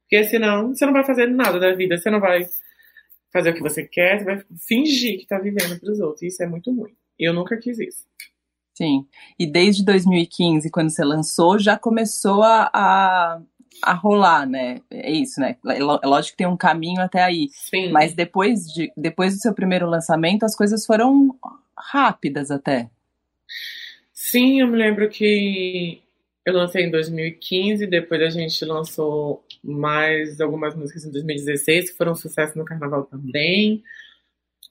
Porque 0.01 0.23
senão, 0.23 0.69
você 0.69 0.83
não 0.83 0.93
vai 0.93 1.03
fazer 1.03 1.27
nada 1.27 1.59
da 1.59 1.75
vida, 1.75 1.95
você 1.95 2.09
não 2.09 2.19
vai 2.19 2.43
fazer 3.31 3.51
o 3.51 3.53
que 3.53 3.61
você 3.61 3.83
quer, 3.83 4.17
você 4.17 4.25
vai 4.25 4.43
fingir 4.67 5.19
que 5.19 5.27
tá 5.27 5.37
vivendo 5.37 5.79
para 5.79 5.91
os 5.91 5.99
outros. 5.99 6.23
Isso 6.23 6.41
é 6.41 6.47
muito 6.47 6.73
ruim. 6.73 6.95
Eu 7.19 7.33
nunca 7.35 7.55
quis 7.55 7.77
isso. 7.77 8.03
Sim. 8.73 9.05
E 9.37 9.45
desde 9.45 9.83
2015, 9.83 10.69
quando 10.69 10.89
você 10.89 11.03
lançou, 11.03 11.59
já 11.59 11.77
começou 11.77 12.41
a, 12.43 12.69
a, 12.73 13.41
a 13.83 13.93
rolar, 13.93 14.47
né? 14.47 14.81
É 14.89 15.11
isso, 15.11 15.39
né? 15.39 15.57
É, 15.67 15.77
é 15.77 15.83
lógico 15.83 16.31
que 16.31 16.37
tem 16.37 16.47
um 16.47 16.57
caminho 16.57 17.01
até 17.01 17.21
aí. 17.21 17.49
Sim. 17.51 17.91
Mas 17.91 18.13
depois, 18.13 18.65
de, 18.65 18.91
depois 18.95 19.35
do 19.35 19.41
seu 19.41 19.53
primeiro 19.53 19.89
lançamento, 19.89 20.43
as 20.43 20.55
coisas 20.55 20.85
foram 20.85 21.35
rápidas 21.77 22.51
até. 22.51 22.89
Sim, 24.13 24.61
eu 24.61 24.67
me 24.67 24.77
lembro 24.77 25.09
que 25.09 26.01
eu 26.45 26.53
lancei 26.53 26.85
em 26.85 26.91
2015, 26.91 27.85
depois 27.87 28.21
a 28.21 28.29
gente 28.29 28.63
lançou 28.65 29.43
mais 29.63 30.41
algumas 30.41 30.75
músicas 30.75 31.05
em 31.05 31.11
2016, 31.11 31.91
que 31.91 31.97
foram 31.97 32.13
um 32.13 32.15
sucesso 32.15 32.57
no 32.57 32.65
carnaval 32.65 33.03
também. 33.03 33.83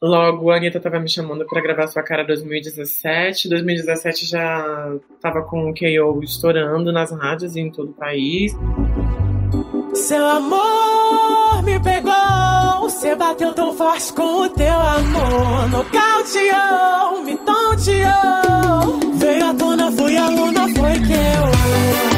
Logo, 0.02 0.50
a 0.50 0.56
Anitta 0.56 0.80
tava 0.80 0.98
me 0.98 1.10
chamando 1.10 1.44
para 1.44 1.60
gravar 1.60 1.86
Sua 1.86 2.02
Cara 2.02 2.24
2017. 2.24 3.50
2017 3.50 4.24
já 4.24 4.96
tava 5.20 5.42
com 5.42 5.68
o 5.68 5.74
KO 5.74 6.24
estourando 6.24 6.90
nas 6.90 7.12
rádios 7.12 7.54
em 7.54 7.70
todo 7.70 7.90
o 7.90 7.92
país. 7.92 8.56
Seu 9.92 10.24
amor 10.24 11.62
me 11.64 11.78
pegou, 11.80 12.80
você 12.80 13.14
bateu 13.14 13.52
tão 13.52 13.74
forte 13.74 14.10
com 14.14 14.44
o 14.44 14.48
teu 14.48 14.72
amor. 14.72 15.68
Nocauteou, 15.68 17.22
me 17.22 17.36
tonteou. 17.36 19.12
Veio 19.18 19.50
à 19.50 19.54
tona, 19.54 19.92
fui 19.92 20.16
aluna, 20.16 20.62
foi 20.62 20.94
que 20.94 21.12
eu. 21.12 22.09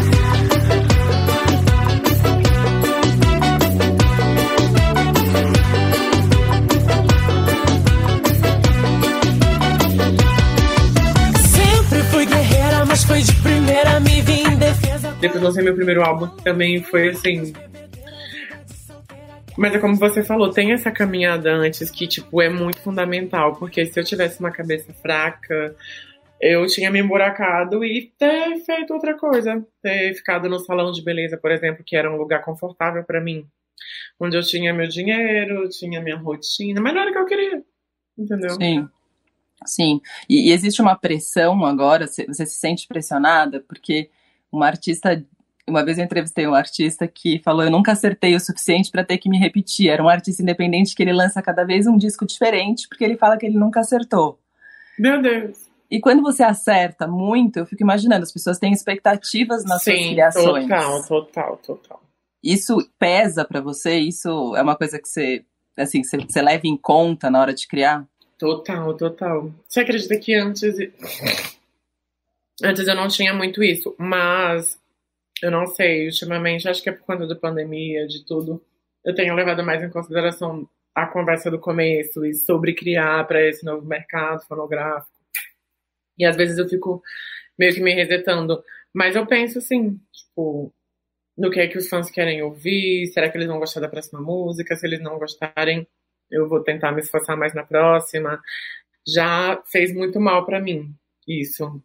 Foi 13.13 13.21
de 13.21 13.43
primeira, 13.43 14.01
me 14.01 14.23
vi 14.23 14.41
em 14.41 14.57
defesa. 14.57 15.13
Depois 15.21 15.43
lancei 15.43 15.63
meu 15.63 15.75
primeiro 15.75 16.03
álbum, 16.03 16.29
também 16.29 16.83
foi 16.83 17.11
assim. 17.11 17.53
Mas 19.55 19.75
é 19.75 19.79
como 19.79 19.97
você 19.97 20.25
falou, 20.25 20.51
tem 20.51 20.73
essa 20.73 20.91
caminhada 20.91 21.53
antes 21.53 21.91
que, 21.91 22.09
tipo, 22.09 22.41
é 22.41 22.49
muito 22.49 22.81
fundamental, 22.81 23.55
porque 23.57 23.85
se 23.85 24.01
eu 24.01 24.05
tivesse 24.05 24.41
uma 24.41 24.51
cabeça 24.51 24.95
fraca, 24.95 25.77
eu 26.41 26.67
tinha 26.67 26.91
me 26.91 27.01
emburacado 27.01 27.85
e 27.85 28.11
ter 28.19 28.57
feito 28.65 28.95
outra 28.95 29.15
coisa. 29.15 29.63
Ter 29.83 30.15
ficado 30.15 30.49
no 30.49 30.59
salão 30.59 30.91
de 30.91 31.05
beleza, 31.05 31.37
por 31.37 31.51
exemplo, 31.51 31.85
que 31.85 31.95
era 31.95 32.11
um 32.11 32.17
lugar 32.17 32.43
confortável 32.43 33.05
pra 33.05 33.21
mim. 33.21 33.45
Onde 34.19 34.39
eu 34.39 34.43
tinha 34.43 34.73
meu 34.73 34.89
dinheiro, 34.89 35.69
tinha 35.69 36.01
minha 36.01 36.17
rotina, 36.17 36.81
mas 36.81 36.95
não 36.95 37.03
era 37.03 37.11
o 37.11 37.13
que 37.13 37.19
eu 37.19 37.27
queria. 37.27 37.63
Entendeu? 38.17 38.51
Sim. 38.53 38.89
Sim. 39.67 40.01
E, 40.29 40.49
e 40.49 40.53
existe 40.53 40.81
uma 40.81 40.97
pressão 40.97 41.65
agora, 41.65 42.07
você 42.07 42.47
se 42.47 42.59
sente 42.59 42.87
pressionada, 42.87 43.61
porque 43.61 44.11
uma 44.51 44.67
artista. 44.67 45.25
Uma 45.67 45.85
vez 45.85 45.97
eu 45.97 46.05
entrevistei 46.05 46.47
um 46.47 46.55
artista 46.55 47.07
que 47.07 47.39
falou: 47.39 47.63
Eu 47.63 47.71
nunca 47.71 47.93
acertei 47.93 48.35
o 48.35 48.41
suficiente 48.41 48.91
para 48.91 49.05
ter 49.05 49.19
que 49.19 49.29
me 49.29 49.39
repetir. 49.39 49.89
Era 49.89 50.03
um 50.03 50.09
artista 50.09 50.43
independente 50.43 50.95
que 50.95 51.03
ele 51.03 51.13
lança 51.13 51.41
cada 51.41 51.65
vez 51.65 51.87
um 51.87 51.97
disco 51.97 52.27
diferente, 52.27 52.89
porque 52.89 53.05
ele 53.05 53.17
fala 53.17 53.37
que 53.37 53.47
ele 53.47 53.59
nunca 53.59 53.81
acertou. 53.81 54.39
Meu 54.99 55.23
Deus. 55.23 55.71
E 55.91 56.01
quando 56.01 56.23
você 56.23 56.43
acerta 56.43 57.07
muito, 57.07 57.59
eu 57.59 57.67
fico 57.67 57.83
imaginando, 57.83 58.23
as 58.23 58.33
pessoas 58.33 58.59
têm 58.59 58.73
expectativas 58.73 59.63
nas 59.63 59.83
suas 59.83 59.99
Sim, 59.99 60.13
criações. 60.13 60.67
total, 60.67 61.05
total, 61.07 61.57
total. 61.59 62.03
Isso 62.43 62.77
pesa 62.99 63.45
pra 63.45 63.61
você? 63.61 63.99
Isso 63.99 64.57
é 64.57 64.63
uma 64.63 64.75
coisa 64.75 64.99
que 64.99 65.07
você, 65.07 65.45
assim, 65.77 66.03
você, 66.03 66.17
você 66.17 66.41
leva 66.43 66.67
em 66.67 66.77
conta 66.77 67.31
na 67.31 67.41
hora 67.41 67.53
de 67.55 67.69
criar? 67.69 68.09
Total, 68.43 68.97
total. 68.97 69.55
Você 69.69 69.79
acredita 69.79 70.19
que 70.19 70.35
antes. 70.35 70.75
Antes 72.61 72.89
eu 72.89 72.97
não 72.97 73.07
tinha 73.07 73.33
muito 73.33 73.63
isso, 73.63 73.95
mas 73.97 74.77
eu 75.41 75.49
não 75.49 75.65
sei, 75.69 76.07
ultimamente, 76.07 76.69
acho 76.69 76.83
que 76.83 76.89
é 76.89 76.93
por 76.93 77.07
conta 77.07 77.25
da 77.25 77.37
pandemia, 77.37 78.05
de 78.09 78.27
tudo, 78.27 78.61
eu 79.05 79.15
tenho 79.15 79.37
levado 79.37 79.63
mais 79.63 79.81
em 79.81 79.91
consideração 79.91 80.69
a 80.93 81.07
conversa 81.07 81.53
do 81.53 81.59
começo 81.61 82.25
e 82.27 82.35
sobre 82.35 82.75
criar 82.75 83.25
para 83.29 83.41
esse 83.47 83.65
novo 83.65 83.87
mercado 83.87 84.45
fonográfico. 84.49 85.17
E 86.19 86.25
às 86.25 86.35
vezes 86.35 86.59
eu 86.59 86.69
fico 86.69 87.01
meio 87.57 87.73
que 87.73 87.81
me 87.81 87.95
resetando. 87.95 88.61
Mas 88.93 89.15
eu 89.15 89.25
penso 89.25 89.59
assim, 89.59 90.01
tipo, 90.13 90.75
no 91.39 91.49
que 91.49 91.61
é 91.61 91.69
que 91.69 91.79
os 91.79 91.89
fãs 91.89 92.11
querem 92.11 92.43
ouvir, 92.43 93.07
será 93.07 93.31
que 93.31 93.39
eles 93.39 93.47
vão 93.47 93.61
gostar 93.61 93.79
da 93.79 93.89
próxima 93.89 94.21
música? 94.21 94.75
Se 94.75 94.85
eles 94.85 95.01
não 95.01 95.17
gostarem, 95.17 95.87
eu 96.33 96.49
vou 96.49 96.63
tentar 96.63 96.93
me 96.93 97.01
esforçar 97.01 97.37
mais 97.37 97.55
na 97.55 97.65
próxima. 97.65 98.41
Já 99.07 99.63
fez 99.67 99.95
muito 99.95 100.21
mal 100.21 100.47
pra 100.47 100.61
mim 100.61 100.95
isso. 101.27 101.83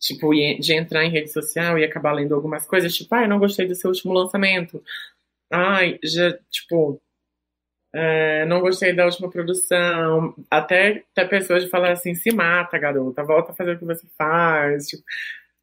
Tipo, 0.00 0.30
de 0.32 0.74
entrar 0.74 1.04
em 1.04 1.10
rede 1.10 1.32
social 1.32 1.78
e 1.78 1.84
acabar 1.84 2.12
lendo 2.12 2.34
algumas 2.34 2.66
coisas, 2.66 2.94
tipo, 2.94 3.14
ai, 3.14 3.28
não 3.28 3.38
gostei 3.38 3.66
do 3.68 3.74
seu 3.74 3.90
último 3.90 4.12
lançamento. 4.12 4.82
Ai, 5.52 5.98
já, 6.02 6.32
tipo, 6.50 7.00
é, 7.94 8.44
não 8.46 8.60
gostei 8.60 8.94
da 8.94 9.04
última 9.04 9.30
produção. 9.30 10.34
Até, 10.50 11.04
até 11.12 11.26
pessoas 11.26 11.64
de 11.64 11.70
falar 11.70 11.92
assim, 11.92 12.14
se 12.14 12.32
mata, 12.34 12.78
garota, 12.78 13.22
volta 13.24 13.52
a 13.52 13.54
fazer 13.54 13.76
o 13.76 13.78
que 13.78 13.84
você 13.84 14.06
faz. 14.18 14.86
Tipo, 14.88 15.04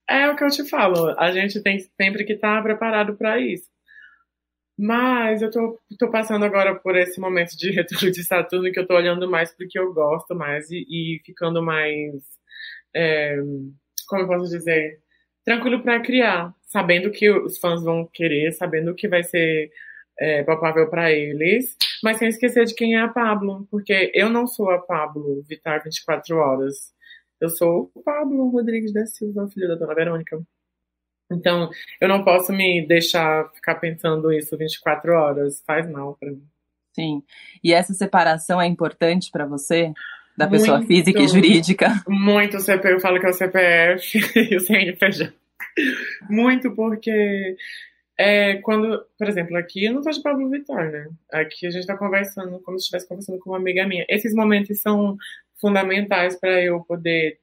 é 0.09 0.29
o 0.29 0.35
que 0.35 0.43
eu 0.43 0.49
te 0.49 0.67
falo, 0.67 1.09
a 1.19 1.31
gente 1.31 1.61
tem 1.61 1.79
sempre 1.79 2.25
que 2.25 2.33
estar 2.33 2.63
preparado 2.63 3.15
para 3.15 3.39
isso. 3.39 3.67
Mas 4.81 5.41
eu 5.41 5.51
tô, 5.51 5.77
tô 5.99 6.09
passando 6.09 6.45
agora 6.45 6.73
por 6.73 6.95
esse 6.95 7.19
momento 7.19 7.51
de 7.57 7.69
retorno 7.69 8.11
de 8.11 8.23
Saturno 8.23 8.71
que 8.71 8.79
eu 8.79 8.87
tô 8.87 8.95
olhando 8.95 9.29
mais 9.29 9.53
pro 9.53 9.67
que 9.67 9.77
eu 9.77 9.93
gosto 9.93 10.33
mais 10.33 10.71
e, 10.71 10.85
e 10.87 11.21
ficando 11.25 11.61
mais, 11.61 12.13
é, 12.95 13.35
como 14.07 14.21
eu 14.21 14.27
posso 14.27 14.49
dizer, 14.49 15.01
tranquilo 15.43 15.83
para 15.83 15.99
criar, 16.01 16.53
sabendo 16.63 17.11
que 17.11 17.29
os 17.29 17.59
fãs 17.59 17.83
vão 17.83 18.09
querer, 18.13 18.53
sabendo 18.53 18.95
que 18.95 19.09
vai 19.09 19.21
ser 19.21 19.69
é, 20.17 20.43
palpável 20.43 20.89
para 20.89 21.11
eles, 21.11 21.75
mas 22.01 22.15
sem 22.17 22.29
esquecer 22.29 22.63
de 22.63 22.73
quem 22.73 22.95
é 22.95 23.01
a 23.01 23.09
Pablo, 23.09 23.67
porque 23.69 24.11
eu 24.15 24.29
não 24.29 24.47
sou 24.47 24.69
a 24.71 24.79
Pablo 24.79 25.43
Vitar 25.43 25.83
24 25.83 26.37
horas. 26.37 26.93
Eu 27.41 27.49
sou 27.49 27.91
o 27.93 28.01
Pablo 28.01 28.49
Rodrigues 28.49 28.93
da 28.93 29.05
Silva, 29.05 29.49
filho 29.49 29.67
da 29.67 29.75
dona 29.75 29.93
Verônica. 29.93 30.41
Então, 31.31 31.69
eu 32.01 32.07
não 32.07 32.23
posso 32.23 32.51
me 32.51 32.85
deixar 32.87 33.49
ficar 33.53 33.75
pensando 33.75 34.31
isso 34.31 34.57
24 34.57 35.13
horas. 35.13 35.63
Faz 35.65 35.89
mal 35.89 36.17
pra 36.19 36.31
mim. 36.31 36.43
Sim. 36.93 37.23
E 37.63 37.73
essa 37.73 37.93
separação 37.93 38.61
é 38.61 38.65
importante 38.65 39.29
pra 39.31 39.45
você? 39.45 39.93
Da 40.35 40.47
pessoa 40.47 40.77
Muito. 40.77 40.87
física 40.87 41.21
e 41.21 41.27
jurídica? 41.27 42.01
Muito 42.07 42.57
o 42.57 42.59
CPF, 42.61 42.93
eu 42.93 42.99
falo 43.01 43.19
que 43.19 43.25
é 43.25 43.29
o 43.29 43.33
CPF 43.33 44.19
e 44.51 44.55
o 44.55 44.59
CNPJ. 44.61 45.33
Muito 46.29 46.73
porque 46.75 47.57
é, 48.17 48.55
quando, 48.55 49.05
por 49.17 49.27
exemplo, 49.27 49.57
aqui 49.57 49.85
eu 49.85 49.93
não 49.93 50.01
tô 50.01 50.09
de 50.09 50.21
Pablo 50.21 50.49
Vittar, 50.49 50.91
né? 50.91 51.07
Aqui 51.31 51.67
a 51.67 51.71
gente 51.71 51.85
tá 51.85 51.97
conversando 51.97 52.59
como 52.59 52.77
se 52.77 52.83
estivesse 52.83 53.07
conversando 53.07 53.39
com 53.39 53.51
uma 53.51 53.57
amiga 53.57 53.85
minha. 53.87 54.05
Esses 54.09 54.33
momentos 54.33 54.79
são 54.81 55.17
fundamentais 55.59 56.37
para 56.39 56.61
eu 56.61 56.81
poder 56.81 57.39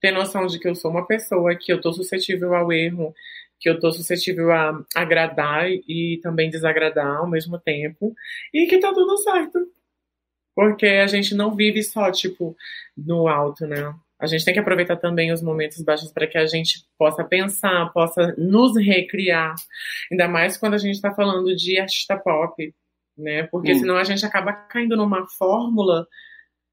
ter 0.00 0.10
noção 0.12 0.46
de 0.46 0.58
que 0.58 0.68
eu 0.68 0.74
sou 0.74 0.90
uma 0.90 1.06
pessoa, 1.06 1.54
que 1.54 1.72
eu 1.72 1.80
tô 1.80 1.92
suscetível 1.92 2.54
ao 2.54 2.72
erro, 2.72 3.14
que 3.58 3.68
eu 3.68 3.78
tô 3.78 3.92
suscetível 3.92 4.50
a 4.52 4.82
agradar 4.94 5.70
e 5.70 6.18
também 6.22 6.48
desagradar 6.50 7.18
ao 7.18 7.28
mesmo 7.28 7.58
tempo, 7.58 8.14
e 8.54 8.66
que 8.66 8.78
tá 8.78 8.92
tudo 8.92 9.16
certo. 9.18 9.58
Porque 10.54 10.86
a 10.86 11.06
gente 11.06 11.34
não 11.34 11.54
vive 11.54 11.82
só, 11.82 12.10
tipo, 12.10 12.56
no 12.96 13.28
alto, 13.28 13.66
né? 13.66 13.94
A 14.18 14.26
gente 14.26 14.44
tem 14.44 14.52
que 14.52 14.60
aproveitar 14.60 14.96
também 14.96 15.32
os 15.32 15.40
momentos 15.42 15.80
baixos 15.82 16.12
para 16.12 16.26
que 16.26 16.36
a 16.36 16.46
gente 16.46 16.84
possa 16.98 17.24
pensar, 17.24 17.90
possa 17.92 18.34
nos 18.36 18.76
recriar. 18.76 19.54
Ainda 20.10 20.28
mais 20.28 20.56
quando 20.58 20.74
a 20.74 20.78
gente 20.78 20.96
está 20.96 21.10
falando 21.14 21.54
de 21.56 21.78
artista 21.78 22.18
pop, 22.18 22.74
né? 23.16 23.44
Porque 23.44 23.72
Hum. 23.72 23.78
senão 23.78 23.96
a 23.96 24.04
gente 24.04 24.24
acaba 24.24 24.52
caindo 24.52 24.96
numa 24.96 25.26
fórmula 25.26 26.06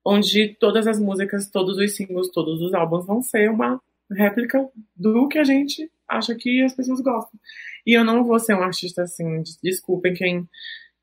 onde 0.08 0.56
todas 0.60 0.88
as 0.88 1.00
músicas, 1.00 1.50
todos 1.50 1.78
os 1.78 1.96
singles, 1.96 2.30
todos 2.32 2.62
os 2.62 2.74
álbuns 2.74 3.06
vão 3.06 3.22
ser 3.22 3.50
uma 3.52 3.82
réplica 4.10 4.68
do 4.96 5.28
que 5.28 5.38
a 5.38 5.44
gente 5.44 5.92
acha 6.08 6.34
que 6.34 6.64
as 6.64 6.74
pessoas 6.74 7.02
gostam. 7.02 7.38
E 7.86 7.94
eu 7.98 8.04
não 8.06 8.24
vou 8.24 8.40
ser 8.40 8.56
um 8.56 8.64
artista 8.64 9.04
assim, 9.04 9.42
des- 9.42 9.60
desculpem 9.62 10.14
quem, 10.14 10.48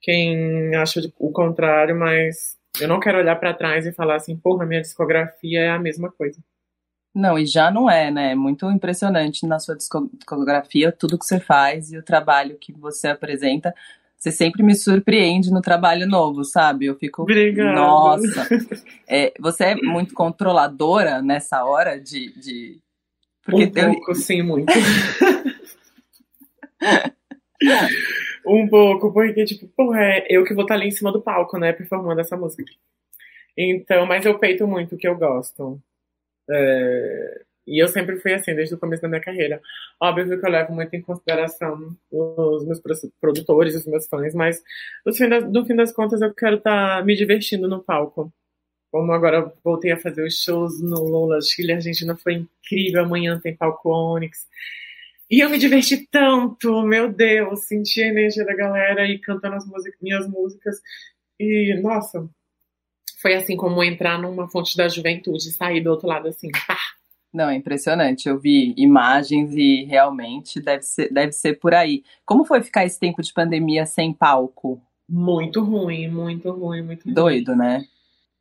quem 0.01 0.75
acha 0.75 1.01
o 1.19 1.31
contrário, 1.31 1.95
mas 1.99 2.57
eu 2.81 2.89
não 2.89 2.99
quero 3.01 3.19
olhar 3.19 3.37
pra 3.37 3.53
trás 3.55 3.87
e 3.87 3.93
falar 3.93 4.17
assim, 4.17 4.37
porra, 4.37 4.65
minha 4.65 4.81
discografia 4.81 5.61
é 5.61 5.71
a 5.71 5.79
mesma 5.79 6.11
coisa. 6.11 6.39
Não, 7.15 7.39
e 7.39 7.47
já 7.47 7.71
não 7.71 7.89
é, 7.89 8.11
né? 8.11 8.33
É 8.33 8.35
Muito 8.35 8.69
impressionante 8.71 9.47
na 9.47 9.59
sua 9.61 9.77
disco- 9.77 10.11
discografia, 10.15 10.91
tudo 10.91 11.19
que 11.19 11.25
você 11.27 11.39
faz 11.39 11.93
e 11.93 11.99
o 11.99 12.03
trabalho 12.03 12.57
que 12.59 12.73
você 12.73 13.09
apresenta. 13.09 13.73
Você 14.25 14.33
sempre 14.33 14.63
me 14.63 14.75
surpreende 14.75 15.53
no 15.53 15.61
trabalho 15.61 16.07
novo, 16.07 16.45
sabe? 16.45 16.87
Eu 16.87 16.97
fico. 16.97 17.21
Obrigada. 17.23 17.75
Nossa! 17.75 18.49
É, 19.07 19.35
você 19.39 19.65
é 19.65 19.75
muito 19.75 20.15
controladora 20.15 21.21
nessa 21.21 21.63
hora 21.63 22.01
de. 22.01 22.33
de... 22.41 22.81
Porque 23.45 23.67
um 23.67 23.83
eu- 23.83 23.93
pouco, 23.93 24.15
sim, 24.15 24.41
muito. 24.41 24.73
um 28.47 28.67
pouco, 28.67 29.13
porque, 29.13 29.45
tipo, 29.45 29.69
porra, 29.77 30.01
é 30.01 30.27
eu 30.31 30.43
que 30.43 30.55
vou 30.55 30.63
estar 30.63 30.77
ali 30.77 30.89
em 30.89 30.91
cima 30.91 31.13
do 31.13 31.21
palco, 31.21 31.59
né, 31.59 31.75
performando 31.75 32.23
essa 32.23 32.35
música. 32.35 32.73
Então, 33.55 34.07
mas 34.07 34.25
eu 34.25 34.39
peito 34.39 34.67
muito 34.67 34.95
o 34.95 34.99
que 34.99 35.07
eu 35.07 35.19
gosto. 35.19 35.79
É, 36.49 37.43
E 37.67 37.83
eu 37.83 37.89
sempre 37.89 38.17
fui 38.17 38.35
assim, 38.35 38.55
desde 38.55 38.75
o 38.75 38.79
começo 38.79 39.03
da 39.03 39.09
minha 39.09 39.21
carreira. 39.21 39.61
Óbvio 40.01 40.39
que 40.39 40.47
eu 40.47 40.51
levo 40.51 40.75
muito 40.75 40.95
em 40.95 41.01
consideração 41.01 41.97
os 42.11 42.65
meus 42.67 42.81
pro- 42.81 42.95
produtores, 43.21 43.75
os 43.75 43.87
meus 43.87 44.07
fãs, 44.07 44.35
mas 44.35 44.63
no 45.05 45.15
fim, 45.15 45.29
das, 45.29 45.51
no 45.51 45.65
fim 45.65 45.75
das 45.75 45.93
contas 45.93 46.21
eu 46.21 46.35
quero 46.35 46.57
estar 46.57 47.05
me 47.05 47.17
divertindo 47.17 47.69
no 47.69 47.83
palco. 47.83 48.33
Como 48.93 49.13
agora 49.13 49.53
voltei 49.65 49.91
a 49.91 49.97
fazer 49.97 50.25
os 50.25 50.41
shows 50.41 50.81
no 50.81 51.01
Lola 51.01 51.41
Chile, 51.41 51.73
a 51.73 51.77
Argentina 51.77 52.17
foi 52.17 52.35
incrível. 52.35 53.03
Amanhã 53.03 53.41
tem 53.41 53.57
palco 53.57 53.91
Onyx. 53.91 54.47
E 55.31 55.41
eu 55.43 55.51
me 55.51 55.59
diverti 55.59 56.07
tanto, 56.11 56.83
meu 56.83 57.11
Deus, 57.13 57.67
senti 57.67 58.03
a 58.03 58.09
energia 58.09 58.45
da 58.45 58.55
galera 58.55 59.07
e 59.07 59.19
cantando 59.19 59.57
as 59.57 59.65
minhas 60.01 60.29
músicas. 60.29 60.81
E, 61.41 61.75
nossa, 61.83 62.29
foi 63.21 63.35
assim 63.35 63.57
como 63.57 63.83
entrar 63.83 64.19
numa 64.19 64.49
fonte 64.49 64.77
da 64.77 64.87
juventude, 64.87 65.51
sair 65.51 65.81
do 65.81 65.91
outro 65.91 66.07
lado 66.07 66.29
assim, 66.29 66.51
pá. 66.67 66.79
Não, 67.35 67.51
é 67.51 67.57
impressionante. 67.57 68.29
Eu 68.29 68.39
vi 68.39 68.73
imagens 68.77 69.53
e 69.57 69.83
realmente 69.85 70.61
deve 70.61 70.83
ser, 70.85 71.13
deve 71.13 71.33
ser 71.33 71.55
por 71.59 71.75
aí. 71.75 72.05
Como 72.25 72.45
foi 72.45 72.63
ficar 72.63 72.87
esse 72.87 72.99
tempo 72.99 73.21
de 73.21 73.33
pandemia 73.33 73.85
sem 73.85 74.13
palco? 74.13 74.81
Muito 75.09 75.61
ruim, 75.61 76.07
muito 76.07 76.49
ruim, 76.53 76.83
muito 76.83 77.05
ruim. 77.05 77.13
Doido, 77.13 77.57
né? 77.57 77.85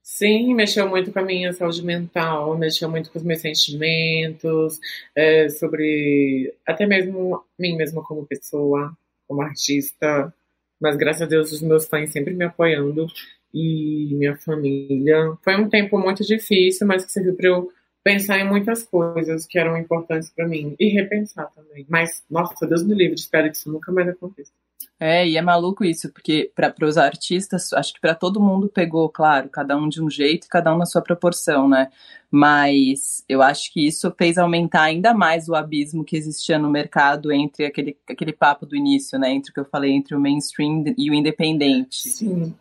Sim, 0.04 0.54
mexeu 0.54 0.88
muito 0.88 1.12
com 1.12 1.20
a 1.20 1.24
minha 1.24 1.52
saúde 1.54 1.84
mental, 1.84 2.56
mexeu 2.56 2.88
muito 2.88 3.10
com 3.12 3.18
os 3.18 3.24
meus 3.26 3.42
sentimentos, 3.42 4.80
é, 5.16 5.50
sobre 5.50 6.54
até 6.68 6.86
mesmo 6.86 7.44
mim 7.58 7.76
mesma 7.76 8.04
como 8.04 8.28
pessoa, 8.28 8.96
como 9.28 9.42
artista. 9.42 10.32
Mas 10.80 10.96
graças 10.98 11.24
a 11.24 11.26
Deus 11.26 11.52
os 11.52 11.62
meus 11.62 11.88
fãs 11.88 12.12
sempre 12.12 12.34
me 12.36 12.46
apoiando 12.46 13.08
e 13.52 14.10
minha 14.14 14.36
família. 14.38 15.36
Foi 15.44 15.56
um 15.56 15.68
tempo 15.68 15.98
muito 15.98 16.24
difícil, 16.24 16.86
mas 16.86 17.04
que 17.04 17.12
serviu 17.12 17.36
para 17.36 17.48
eu 17.48 17.72
pensar 18.04 18.40
em 18.40 18.48
muitas 18.48 18.84
coisas 18.84 19.46
que 19.46 19.58
eram 19.58 19.78
importantes 19.78 20.30
para 20.30 20.48
mim 20.48 20.76
e 20.80 20.90
repensar 20.90 21.50
também. 21.56 21.86
Mas, 21.90 22.24
nossa, 22.30 22.68
Deus 22.68 22.84
me 22.84 22.94
livre, 22.94 23.16
espero 23.16 23.50
que 23.50 23.58
isso 23.58 23.72
nunca 23.72 23.92
mais 23.92 24.10
aconteça. 24.10 24.52
É, 25.00 25.28
e 25.28 25.38
é 25.38 25.42
maluco 25.42 25.84
isso, 25.84 26.10
porque 26.12 26.52
para 26.56 26.74
os 26.82 26.98
artistas, 26.98 27.74
acho 27.74 27.94
que 27.94 28.00
para 28.00 28.16
todo 28.16 28.40
mundo 28.40 28.70
pegou, 28.70 29.10
claro, 29.10 29.50
cada 29.50 29.76
um 29.76 29.90
de 29.90 30.02
um 30.02 30.10
jeito 30.10 30.46
e 30.46 30.50
cada 30.50 30.74
um 30.74 30.78
na 30.78 30.86
sua 30.86 31.02
proporção, 31.02 31.68
né? 31.68 31.90
Mas 32.30 33.24
eu 33.28 33.42
acho 33.42 33.72
que 33.74 33.86
isso 33.86 34.14
fez 34.18 34.38
aumentar 34.38 34.84
ainda 34.84 35.14
mais 35.14 35.50
o 35.50 35.56
abismo 35.56 36.04
que 36.04 36.16
existia 36.16 36.58
no 36.58 36.70
mercado 36.70 37.32
entre 37.32 37.66
aquele, 37.66 37.98
aquele 38.10 38.34
papo 38.34 38.66
do 38.66 38.76
início, 38.76 39.20
né? 39.20 39.32
Entre 39.32 39.52
o 39.52 39.54
que 39.54 39.60
eu 39.60 39.66
falei, 39.66 39.92
entre 39.92 40.16
o 40.16 40.20
mainstream 40.20 40.86
e 40.98 41.12
o 41.12 41.14
independente. 41.14 42.10
Sim. 42.10 42.56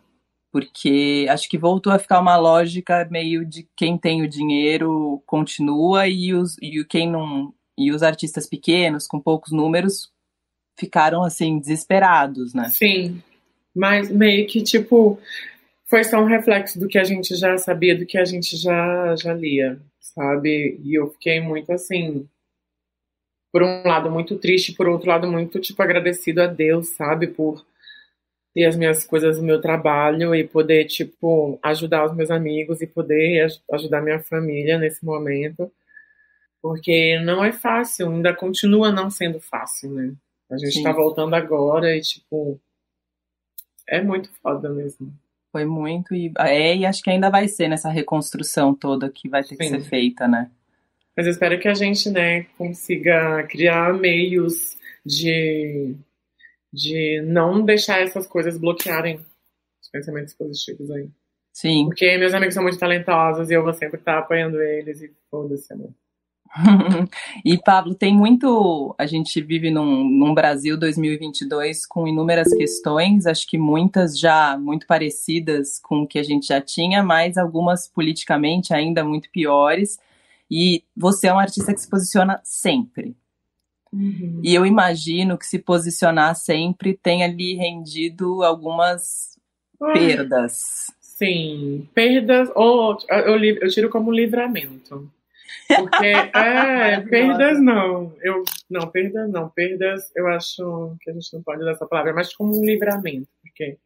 Porque 0.53 1.25
acho 1.29 1.49
que 1.49 1.57
voltou 1.57 1.91
a 1.91 1.97
ficar 1.97 2.19
uma 2.19 2.37
lógica 2.37 3.07
meio 3.09 3.43
de 3.43 3.67
quem 3.75 3.97
tem 3.97 4.21
o 4.21 4.29
dinheiro 4.29 5.19
continua 5.25 6.07
e, 6.07 6.31
os, 6.31 6.55
e 6.61 6.85
quem 6.85 7.09
não. 7.09 7.51
E 7.75 7.91
os 7.91 8.03
artistas 8.03 8.45
pequenos, 8.45 9.07
com 9.07 9.19
poucos 9.19 9.51
números, 9.51 10.11
ficaram 10.79 11.23
assim 11.23 11.57
desesperados, 11.57 12.53
né? 12.53 12.69
Sim, 12.69 13.19
mas 13.75 14.11
meio 14.11 14.45
que 14.45 14.61
tipo 14.61 15.19
foi 15.85 16.03
só 16.03 16.19
um 16.19 16.25
reflexo 16.25 16.79
do 16.79 16.87
que 16.87 16.99
a 16.99 17.03
gente 17.03 17.35
já 17.35 17.57
sabia, 17.57 17.97
do 17.97 18.05
que 18.05 18.19
a 18.19 18.25
gente 18.25 18.55
já 18.55 19.15
já 19.15 19.33
lia, 19.33 19.81
sabe? 19.99 20.79
E 20.83 20.93
eu 20.93 21.09
fiquei 21.13 21.41
muito 21.41 21.71
assim, 21.71 22.29
por 23.51 23.63
um 23.63 23.81
lado 23.87 24.11
muito 24.11 24.37
triste, 24.37 24.73
por 24.73 24.87
outro 24.87 25.09
lado 25.09 25.27
muito 25.27 25.59
tipo 25.59 25.81
agradecido 25.81 26.43
a 26.43 26.47
Deus, 26.47 26.89
sabe, 26.89 27.25
por 27.25 27.65
ter 28.53 28.65
as 28.65 28.75
minhas 28.75 29.03
coisas 29.03 29.37
do 29.37 29.43
meu 29.43 29.59
trabalho 29.59 30.35
e 30.35 30.47
poder 30.47 30.85
tipo 30.85 31.59
ajudar 31.63 32.05
os 32.05 32.15
meus 32.15 32.29
amigos 32.29 32.81
e 32.81 32.87
poder 32.87 33.47
ajudar 33.71 34.01
minha 34.01 34.19
família 34.19 34.77
nesse 34.77 35.03
momento. 35.03 35.71
Porque 36.61 37.19
não 37.19 37.43
é 37.43 37.51
fácil, 37.51 38.09
ainda 38.09 38.33
continua 38.33 38.91
não 38.91 39.09
sendo 39.09 39.39
fácil, 39.39 39.91
né? 39.91 40.13
A 40.49 40.57
gente 40.57 40.75
Sim. 40.75 40.83
tá 40.83 40.91
voltando 40.91 41.33
agora 41.33 41.95
e, 41.95 42.01
tipo, 42.01 42.59
é 43.87 44.01
muito 44.01 44.29
foda 44.41 44.69
mesmo. 44.69 45.11
Foi 45.51 45.65
muito 45.65 46.15
e 46.15 46.31
é, 46.39 46.75
e 46.75 46.85
acho 46.85 47.03
que 47.03 47.09
ainda 47.09 47.29
vai 47.29 47.47
ser 47.47 47.67
nessa 47.67 47.89
reconstrução 47.89 48.73
toda 48.73 49.09
que 49.09 49.27
vai 49.27 49.43
ter 49.43 49.49
Sim. 49.49 49.57
que 49.57 49.69
ser 49.69 49.81
feita, 49.81 50.27
né? 50.27 50.49
Mas 51.15 51.25
eu 51.27 51.31
espero 51.31 51.59
que 51.59 51.67
a 51.67 51.73
gente, 51.73 52.09
né, 52.09 52.43
consiga 52.57 53.43
criar 53.43 53.93
meios 53.93 54.75
de, 55.05 55.95
de 56.73 57.21
não 57.21 57.63
deixar 57.63 58.01
essas 58.01 58.25
coisas 58.25 58.57
bloquearem 58.57 59.17
os 59.81 59.89
pensamentos 59.91 60.33
positivos 60.33 60.89
aí. 60.89 61.07
Sim. 61.53 61.85
Porque 61.85 62.17
meus 62.17 62.33
amigos 62.33 62.55
são 62.55 62.63
muito 62.63 62.79
talentosos 62.79 63.51
e 63.51 63.53
eu 63.53 63.63
vou 63.63 63.73
sempre 63.73 63.99
estar 63.99 64.17
apoiando 64.17 64.59
eles 64.59 65.01
e 65.01 65.13
foda-se, 65.29 65.71
amor. 65.71 65.93
e 67.43 67.57
Pablo, 67.57 67.95
tem 67.95 68.13
muito. 68.13 68.93
A 68.97 69.05
gente 69.05 69.41
vive 69.41 69.71
num, 69.71 70.03
num, 70.03 70.33
Brasil 70.33 70.77
2022 70.77 71.85
com 71.85 72.07
inúmeras 72.07 72.53
questões, 72.53 73.25
acho 73.25 73.47
que 73.47 73.57
muitas 73.57 74.19
já 74.19 74.57
muito 74.57 74.85
parecidas 74.85 75.79
com 75.79 76.01
o 76.03 76.07
que 76.07 76.19
a 76.19 76.23
gente 76.23 76.47
já 76.47 76.61
tinha, 76.61 77.01
mas 77.01 77.37
algumas 77.37 77.87
politicamente 77.87 78.73
ainda 78.73 79.03
muito 79.03 79.31
piores. 79.31 79.97
E 80.49 80.83
você 80.95 81.27
é 81.27 81.33
um 81.33 81.39
artista 81.39 81.73
que 81.73 81.81
se 81.81 81.89
posiciona 81.89 82.39
sempre. 82.43 83.15
Uhum. 83.93 84.41
E 84.43 84.55
eu 84.55 84.65
imagino 84.65 85.37
que 85.37 85.45
se 85.45 85.59
posicionar 85.59 86.35
sempre 86.35 86.97
tenha 86.97 87.27
lhe 87.27 87.53
rendido 87.55 88.43
algumas 88.43 89.39
perdas. 89.93 90.91
Sim, 90.99 91.87
perdas, 91.93 92.49
ou 92.55 92.97
eu, 93.07 93.43
eu 93.43 93.69
tiro 93.69 93.89
como 93.89 94.11
livramento. 94.11 95.09
Porque, 95.67 96.07
é, 96.35 96.99
perdas 97.01 97.61
não. 97.61 98.13
Eu, 98.21 98.43
não, 98.69 98.89
perdas 98.89 99.29
não. 99.29 99.47
Perdas, 99.49 100.11
eu 100.15 100.27
acho 100.27 100.97
que 101.01 101.11
a 101.11 101.13
gente 101.13 101.31
não 101.33 101.43
pode 101.43 101.61
usar 101.61 101.71
essa 101.71 101.85
palavra, 101.85 102.13
mas 102.13 102.35
como 102.35 102.59
um 102.59 102.65
livramento. 102.65 103.27
Porque 103.41 103.77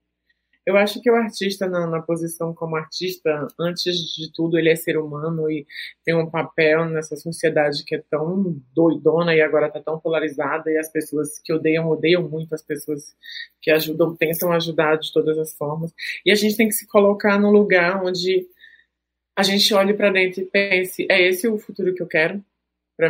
eu 0.67 0.75
acho 0.75 1.01
que 1.01 1.09
o 1.09 1.15
artista, 1.15 1.65
na, 1.65 1.87
na, 1.87 2.01
posição 2.01 2.53
como 2.53 2.75
artista, 2.75 3.47
antes 3.57 3.95
de 4.13 4.29
tudo, 4.33 4.59
ele 4.59 4.69
é 4.69 4.75
ser 4.75 4.97
humano 4.97 5.49
e 5.49 5.65
tem 6.03 6.13
um 6.13 6.29
papel 6.29 6.83
nessa 6.89 7.15
sociedade 7.15 7.85
que 7.85 7.95
é 7.95 8.03
tão 8.09 8.61
doidona 8.75 9.33
e 9.33 9.39
agora 9.39 9.71
tá 9.71 9.79
tão 9.79 9.97
polarizada 9.97 10.69
e 10.69 10.77
as 10.77 10.91
pessoas 10.91 11.39
que 11.39 11.53
odeiam, 11.53 11.87
odeiam 11.87 12.27
muito 12.27 12.53
as 12.53 12.61
pessoas 12.61 13.15
que 13.61 13.71
ajudam, 13.71 14.13
tentam 14.13 14.51
ajudar 14.51 14.97
de 14.97 15.13
todas 15.13 15.37
as 15.37 15.53
formas. 15.53 15.93
E 16.25 16.31
a 16.33 16.35
gente 16.35 16.57
tem 16.57 16.67
que 16.67 16.75
se 16.75 16.85
colocar 16.85 17.39
num 17.39 17.51
lugar 17.51 18.03
onde 18.03 18.45
a 19.37 19.43
gente 19.43 19.73
olhe 19.73 19.93
para 19.93 20.11
dentro 20.11 20.41
e 20.41 20.45
pense: 20.45 21.07
é 21.09 21.21
esse 21.25 21.47
o 21.47 21.57
futuro 21.57 21.93
que 21.93 22.03
eu 22.03 22.07
quero 22.07 22.43
para 22.97 23.09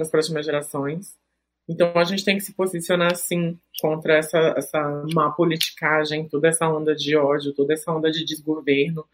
as 0.00 0.08
próximas 0.08 0.46
gerações? 0.46 1.20
Então 1.68 1.92
a 1.96 2.04
gente 2.04 2.24
tem 2.24 2.36
que 2.36 2.42
se 2.42 2.54
posicionar 2.54 3.12
assim 3.12 3.58
contra 3.80 4.16
essa, 4.16 4.54
essa 4.56 5.04
má 5.14 5.30
politicagem, 5.30 6.28
toda 6.28 6.48
essa 6.48 6.68
onda 6.68 6.94
de 6.94 7.16
ódio, 7.16 7.54
toda 7.54 7.72
essa 7.72 7.92
onda 7.92 8.10
de 8.10 8.24
desgoverno 8.24 9.04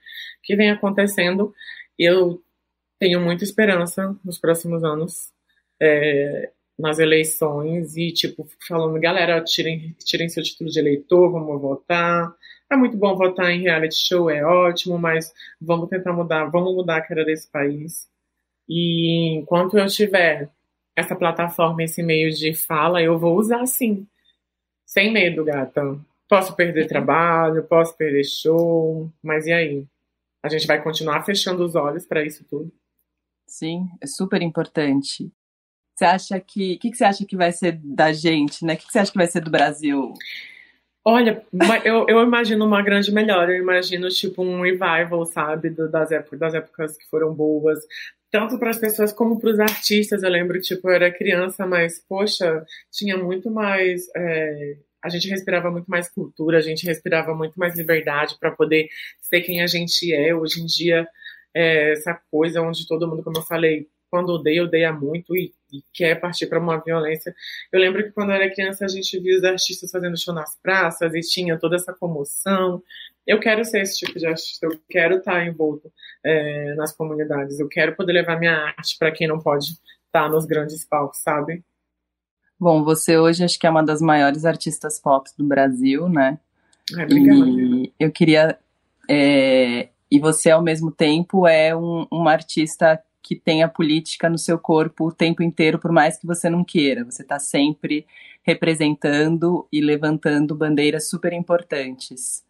que 0.42 0.56
vem 0.56 0.70
acontecendo. 0.70 1.54
Eu 1.98 2.42
tenho 2.98 3.20
muita 3.20 3.44
esperança 3.44 4.16
nos 4.24 4.38
próximos 4.38 4.82
anos 4.82 5.32
é, 5.80 6.50
nas 6.78 6.98
eleições 6.98 7.96
e 7.96 8.12
tipo 8.12 8.46
falando, 8.66 8.98
galera, 9.00 9.42
tirem, 9.42 9.94
tirem 10.04 10.28
seu 10.28 10.42
título 10.42 10.70
de 10.70 10.78
eleitor, 10.78 11.30
vamos 11.30 11.60
votar. 11.60 12.34
É 12.70 12.76
muito 12.76 12.96
bom 12.96 13.16
votar 13.16 13.50
em 13.50 13.62
reality 13.62 13.96
show, 14.06 14.30
é 14.30 14.44
ótimo, 14.44 14.98
mas 14.98 15.32
vamos 15.60 15.88
tentar 15.88 16.12
mudar, 16.12 16.46
vamos 16.46 16.74
mudar 16.74 16.98
a 16.98 17.02
cara 17.02 17.24
desse 17.24 17.50
país. 17.50 18.08
E 18.68 19.34
enquanto 19.38 19.78
eu 19.78 19.86
tiver 19.86 20.50
essa 20.98 21.14
plataforma, 21.14 21.84
esse 21.84 22.02
meio 22.02 22.30
de 22.32 22.52
fala, 22.52 23.00
eu 23.00 23.16
vou 23.16 23.36
usar 23.36 23.64
sim. 23.66 24.04
Sem 24.84 25.12
medo, 25.12 25.44
gata. 25.44 25.96
Posso 26.28 26.56
perder 26.56 26.88
trabalho, 26.88 27.62
posso 27.64 27.96
perder 27.96 28.24
show, 28.24 29.08
mas 29.22 29.46
e 29.46 29.52
aí? 29.52 29.86
A 30.42 30.48
gente 30.48 30.66
vai 30.66 30.82
continuar 30.82 31.24
fechando 31.24 31.64
os 31.64 31.76
olhos 31.76 32.04
para 32.04 32.24
isso 32.24 32.44
tudo? 32.50 32.72
Sim, 33.46 33.88
é 34.00 34.06
super 34.06 34.42
importante. 34.42 35.30
Você 35.94 36.04
acha 36.04 36.40
que. 36.40 36.74
O 36.74 36.78
que, 36.78 36.90
que 36.90 36.96
você 36.96 37.04
acha 37.04 37.24
que 37.24 37.36
vai 37.36 37.52
ser 37.52 37.78
da 37.82 38.12
gente, 38.12 38.64
né? 38.64 38.74
O 38.74 38.76
que, 38.76 38.86
que 38.86 38.92
você 38.92 38.98
acha 38.98 39.12
que 39.12 39.18
vai 39.18 39.26
ser 39.26 39.40
do 39.40 39.50
Brasil? 39.50 40.12
Olha, 41.04 41.42
eu, 41.84 42.06
eu 42.08 42.22
imagino 42.22 42.64
uma 42.66 42.82
grande 42.82 43.12
melhora. 43.12 43.52
Eu 43.52 43.62
imagino, 43.62 44.08
tipo, 44.08 44.42
um 44.42 44.62
revival, 44.62 45.24
sabe? 45.24 45.70
Das 45.70 46.10
épocas, 46.10 46.38
das 46.38 46.54
épocas 46.54 46.96
que 46.96 47.08
foram 47.08 47.34
boas. 47.34 47.78
Tanto 48.30 48.58
para 48.58 48.70
as 48.70 48.78
pessoas 48.78 49.12
como 49.12 49.40
para 49.40 49.50
os 49.50 49.58
artistas. 49.58 50.22
Eu 50.22 50.30
lembro, 50.30 50.60
tipo, 50.60 50.88
eu 50.88 50.94
era 50.94 51.10
criança, 51.10 51.66
mas, 51.66 52.04
poxa, 52.08 52.64
tinha 52.92 53.16
muito 53.16 53.50
mais. 53.50 54.02
É, 54.16 54.76
a 55.02 55.08
gente 55.08 55.28
respirava 55.28 55.70
muito 55.70 55.86
mais 55.86 56.08
cultura, 56.10 56.58
a 56.58 56.60
gente 56.60 56.84
respirava 56.86 57.34
muito 57.34 57.58
mais 57.58 57.76
liberdade 57.76 58.36
para 58.38 58.50
poder 58.50 58.88
ser 59.20 59.40
quem 59.42 59.62
a 59.62 59.66
gente 59.66 60.12
é. 60.12 60.34
Hoje 60.34 60.60
em 60.60 60.66
dia, 60.66 61.08
é, 61.54 61.92
essa 61.92 62.20
coisa 62.30 62.60
onde 62.60 62.86
todo 62.86 63.08
mundo, 63.08 63.22
como 63.22 63.38
eu 63.38 63.42
falei, 63.42 63.88
quando 64.10 64.30
odeia, 64.30 64.64
odeia 64.64 64.92
muito 64.92 65.36
e, 65.36 65.52
e 65.72 65.82
quer 65.92 66.20
partir 66.20 66.46
para 66.46 66.58
uma 66.58 66.78
violência. 66.78 67.34
Eu 67.72 67.80
lembro 67.80 68.02
que 68.02 68.10
quando 68.10 68.30
eu 68.30 68.36
era 68.36 68.52
criança 68.52 68.84
a 68.84 68.88
gente 68.88 69.18
via 69.20 69.36
os 69.36 69.44
artistas 69.44 69.90
fazendo 69.90 70.18
show 70.18 70.34
nas 70.34 70.56
praças 70.62 71.14
e 71.14 71.20
tinha 71.20 71.58
toda 71.58 71.76
essa 71.76 71.92
comoção. 71.92 72.82
Eu 73.26 73.38
quero 73.38 73.64
ser 73.64 73.82
esse 73.82 73.98
tipo 73.98 74.18
de 74.18 74.26
artista, 74.26 74.66
eu 74.66 74.80
quero 74.88 75.18
estar 75.18 75.46
envolto 75.46 75.92
é, 76.24 76.74
nas 76.74 76.92
comunidades, 76.92 77.60
eu 77.60 77.68
quero 77.68 77.94
poder 77.94 78.12
levar 78.12 78.38
minha 78.38 78.56
arte 78.76 78.96
para 78.98 79.12
quem 79.12 79.28
não 79.28 79.38
pode 79.38 79.66
estar 80.06 80.30
nos 80.30 80.46
grandes 80.46 80.84
palcos, 80.84 81.18
sabe? 81.18 81.62
Bom, 82.58 82.82
você 82.82 83.16
hoje 83.16 83.44
acho 83.44 83.58
que 83.58 83.66
é 83.66 83.70
uma 83.70 83.84
das 83.84 84.00
maiores 84.00 84.44
artistas 84.44 84.98
pop 84.98 85.30
do 85.38 85.44
Brasil, 85.44 86.08
né? 86.08 86.40
Ai, 86.96 87.04
obrigada. 87.04 87.46
E 87.46 87.92
eu 88.00 88.10
queria. 88.10 88.58
É, 89.08 89.88
e 90.10 90.18
você, 90.18 90.50
ao 90.50 90.62
mesmo 90.62 90.90
tempo, 90.90 91.46
é 91.46 91.76
um, 91.76 92.06
uma 92.10 92.32
artista 92.32 93.00
que 93.22 93.36
tem 93.36 93.62
a 93.62 93.68
política 93.68 94.28
no 94.28 94.38
seu 94.38 94.58
corpo 94.58 95.06
o 95.06 95.12
tempo 95.12 95.42
inteiro, 95.42 95.78
por 95.78 95.92
mais 95.92 96.18
que 96.18 96.26
você 96.26 96.48
não 96.48 96.64
queira. 96.64 97.04
Você 97.04 97.22
está 97.22 97.38
sempre 97.38 98.06
representando 98.42 99.66
e 99.72 99.80
levantando 99.80 100.54
bandeiras 100.54 101.08
super 101.08 101.32
importantes. 101.32 102.42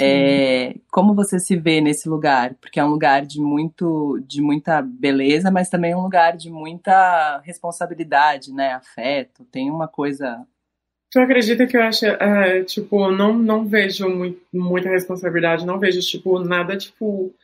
É, 0.00 0.76
como 0.92 1.14
você 1.14 1.40
se 1.40 1.56
vê 1.56 1.80
nesse 1.80 2.08
lugar? 2.08 2.54
Porque 2.60 2.78
é 2.78 2.84
um 2.84 2.90
lugar 2.90 3.24
de 3.26 3.40
muito, 3.40 4.22
de 4.26 4.40
muita 4.40 4.80
beleza, 4.80 5.50
mas 5.50 5.68
também 5.68 5.92
é 5.92 5.96
um 5.96 6.02
lugar 6.02 6.36
de 6.36 6.50
muita 6.50 7.40
responsabilidade, 7.40 8.52
né? 8.52 8.74
Afeto. 8.74 9.44
Tem 9.46 9.70
uma 9.70 9.88
coisa. 9.88 10.46
Tu 11.10 11.18
acredita 11.18 11.66
que 11.66 11.76
eu 11.76 11.82
acho, 11.82 12.04
é, 12.04 12.62
tipo, 12.64 13.10
não, 13.10 13.32
não 13.32 13.66
vejo 13.66 14.08
muito, 14.08 14.40
muita 14.52 14.90
responsabilidade, 14.90 15.64
não 15.66 15.78
vejo, 15.78 16.00
tipo, 16.00 16.38
nada, 16.38 16.76
tipo, 16.76 17.34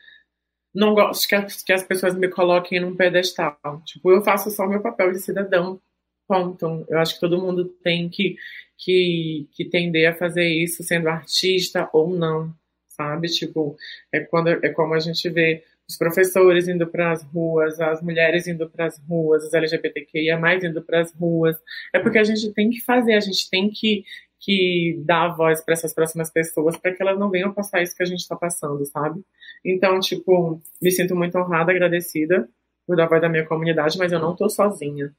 não 0.75 0.93
gosto 0.93 1.27
que, 1.27 1.65
que 1.65 1.73
as 1.73 1.83
pessoas 1.83 2.15
me 2.15 2.27
coloquem 2.27 2.79
num 2.79 2.95
pedestal. 2.95 3.57
Tipo, 3.85 4.11
eu 4.11 4.21
faço 4.21 4.51
só 4.51 4.67
meu 4.67 4.81
papel 4.81 5.11
de 5.11 5.19
cidadão, 5.19 5.79
ponto. 6.27 6.85
Eu 6.89 6.99
acho 6.99 7.15
que 7.15 7.21
todo 7.21 7.41
mundo 7.41 7.65
tem 7.83 8.09
que 8.09 8.35
que, 8.77 9.47
que 9.53 9.65
tender 9.65 10.09
a 10.09 10.15
fazer 10.15 10.47
isso 10.47 10.83
sendo 10.83 11.07
artista 11.07 11.89
ou 11.93 12.09
não, 12.09 12.53
sabe? 12.89 13.27
Tipo, 13.29 13.75
é, 14.11 14.19
quando, 14.21 14.49
é 14.49 14.69
como 14.69 14.93
a 14.93 14.99
gente 14.99 15.29
vê 15.29 15.63
os 15.87 15.97
professores 15.97 16.67
indo 16.67 16.87
para 16.87 17.11
as 17.11 17.23
ruas, 17.23 17.79
as 17.79 18.01
mulheres 18.01 18.47
indo 18.47 18.67
para 18.69 18.87
as 18.87 18.97
ruas, 19.07 19.43
os 19.43 19.53
LGBTQIA 19.53 20.37
mais 20.37 20.63
indo 20.63 20.81
para 20.81 21.01
as 21.01 21.13
ruas. 21.13 21.55
É 21.93 21.99
porque 21.99 22.17
a 22.17 22.23
gente 22.23 22.51
tem 22.53 22.69
que 22.69 22.81
fazer, 22.81 23.13
a 23.13 23.19
gente 23.19 23.49
tem 23.49 23.69
que, 23.69 24.03
que 24.45 25.01
dar 25.03 25.29
voz 25.29 25.63
para 25.63 25.73
essas 25.73 25.91
próximas 25.91 26.31
pessoas 26.31 26.77
para 26.77 26.93
que 26.93 27.01
elas 27.01 27.17
não 27.17 27.31
venham 27.31 27.51
passar 27.51 27.81
isso 27.81 27.95
que 27.95 28.03
a 28.03 28.05
gente 28.05 28.19
está 28.19 28.35
passando, 28.35 28.85
sabe? 28.85 29.25
Então, 29.65 29.99
tipo, 29.99 30.61
me 30.79 30.91
sinto 30.91 31.15
muito 31.15 31.35
honrada, 31.35 31.71
agradecida 31.71 32.47
por 32.85 32.95
dar 32.95 33.07
voz 33.07 33.19
da 33.19 33.27
minha 33.27 33.45
comunidade, 33.45 33.97
mas 33.97 34.11
eu 34.11 34.19
não 34.19 34.33
estou 34.33 34.47
sozinha. 34.47 35.11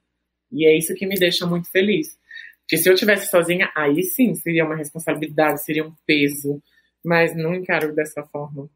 E 0.52 0.64
é 0.64 0.78
isso 0.78 0.94
que 0.94 1.06
me 1.06 1.16
deixa 1.16 1.44
muito 1.44 1.68
feliz. 1.72 2.16
Porque 2.60 2.78
se 2.78 2.88
eu 2.88 2.94
tivesse 2.94 3.28
sozinha, 3.28 3.68
aí 3.74 4.00
sim 4.04 4.32
seria 4.36 4.64
uma 4.64 4.76
responsabilidade, 4.76 5.64
seria 5.64 5.84
um 5.84 5.92
peso. 6.06 6.62
Mas 7.04 7.34
não 7.34 7.52
encaro 7.52 7.92
dessa 7.92 8.22
forma. 8.22 8.70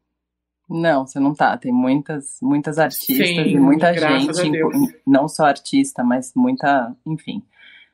Não, 0.69 1.07
você 1.07 1.19
não 1.19 1.33
tá. 1.33 1.57
Tem 1.57 1.71
muitas, 1.71 2.37
muitas 2.41 2.77
artistas 2.77 3.27
sim, 3.27 3.41
e 3.41 3.57
muita 3.57 3.93
gente, 3.93 4.61
não 5.07 5.29
só 5.29 5.45
artista, 5.45 6.03
mas 6.03 6.33
muita, 6.35 6.93
enfim. 7.05 7.41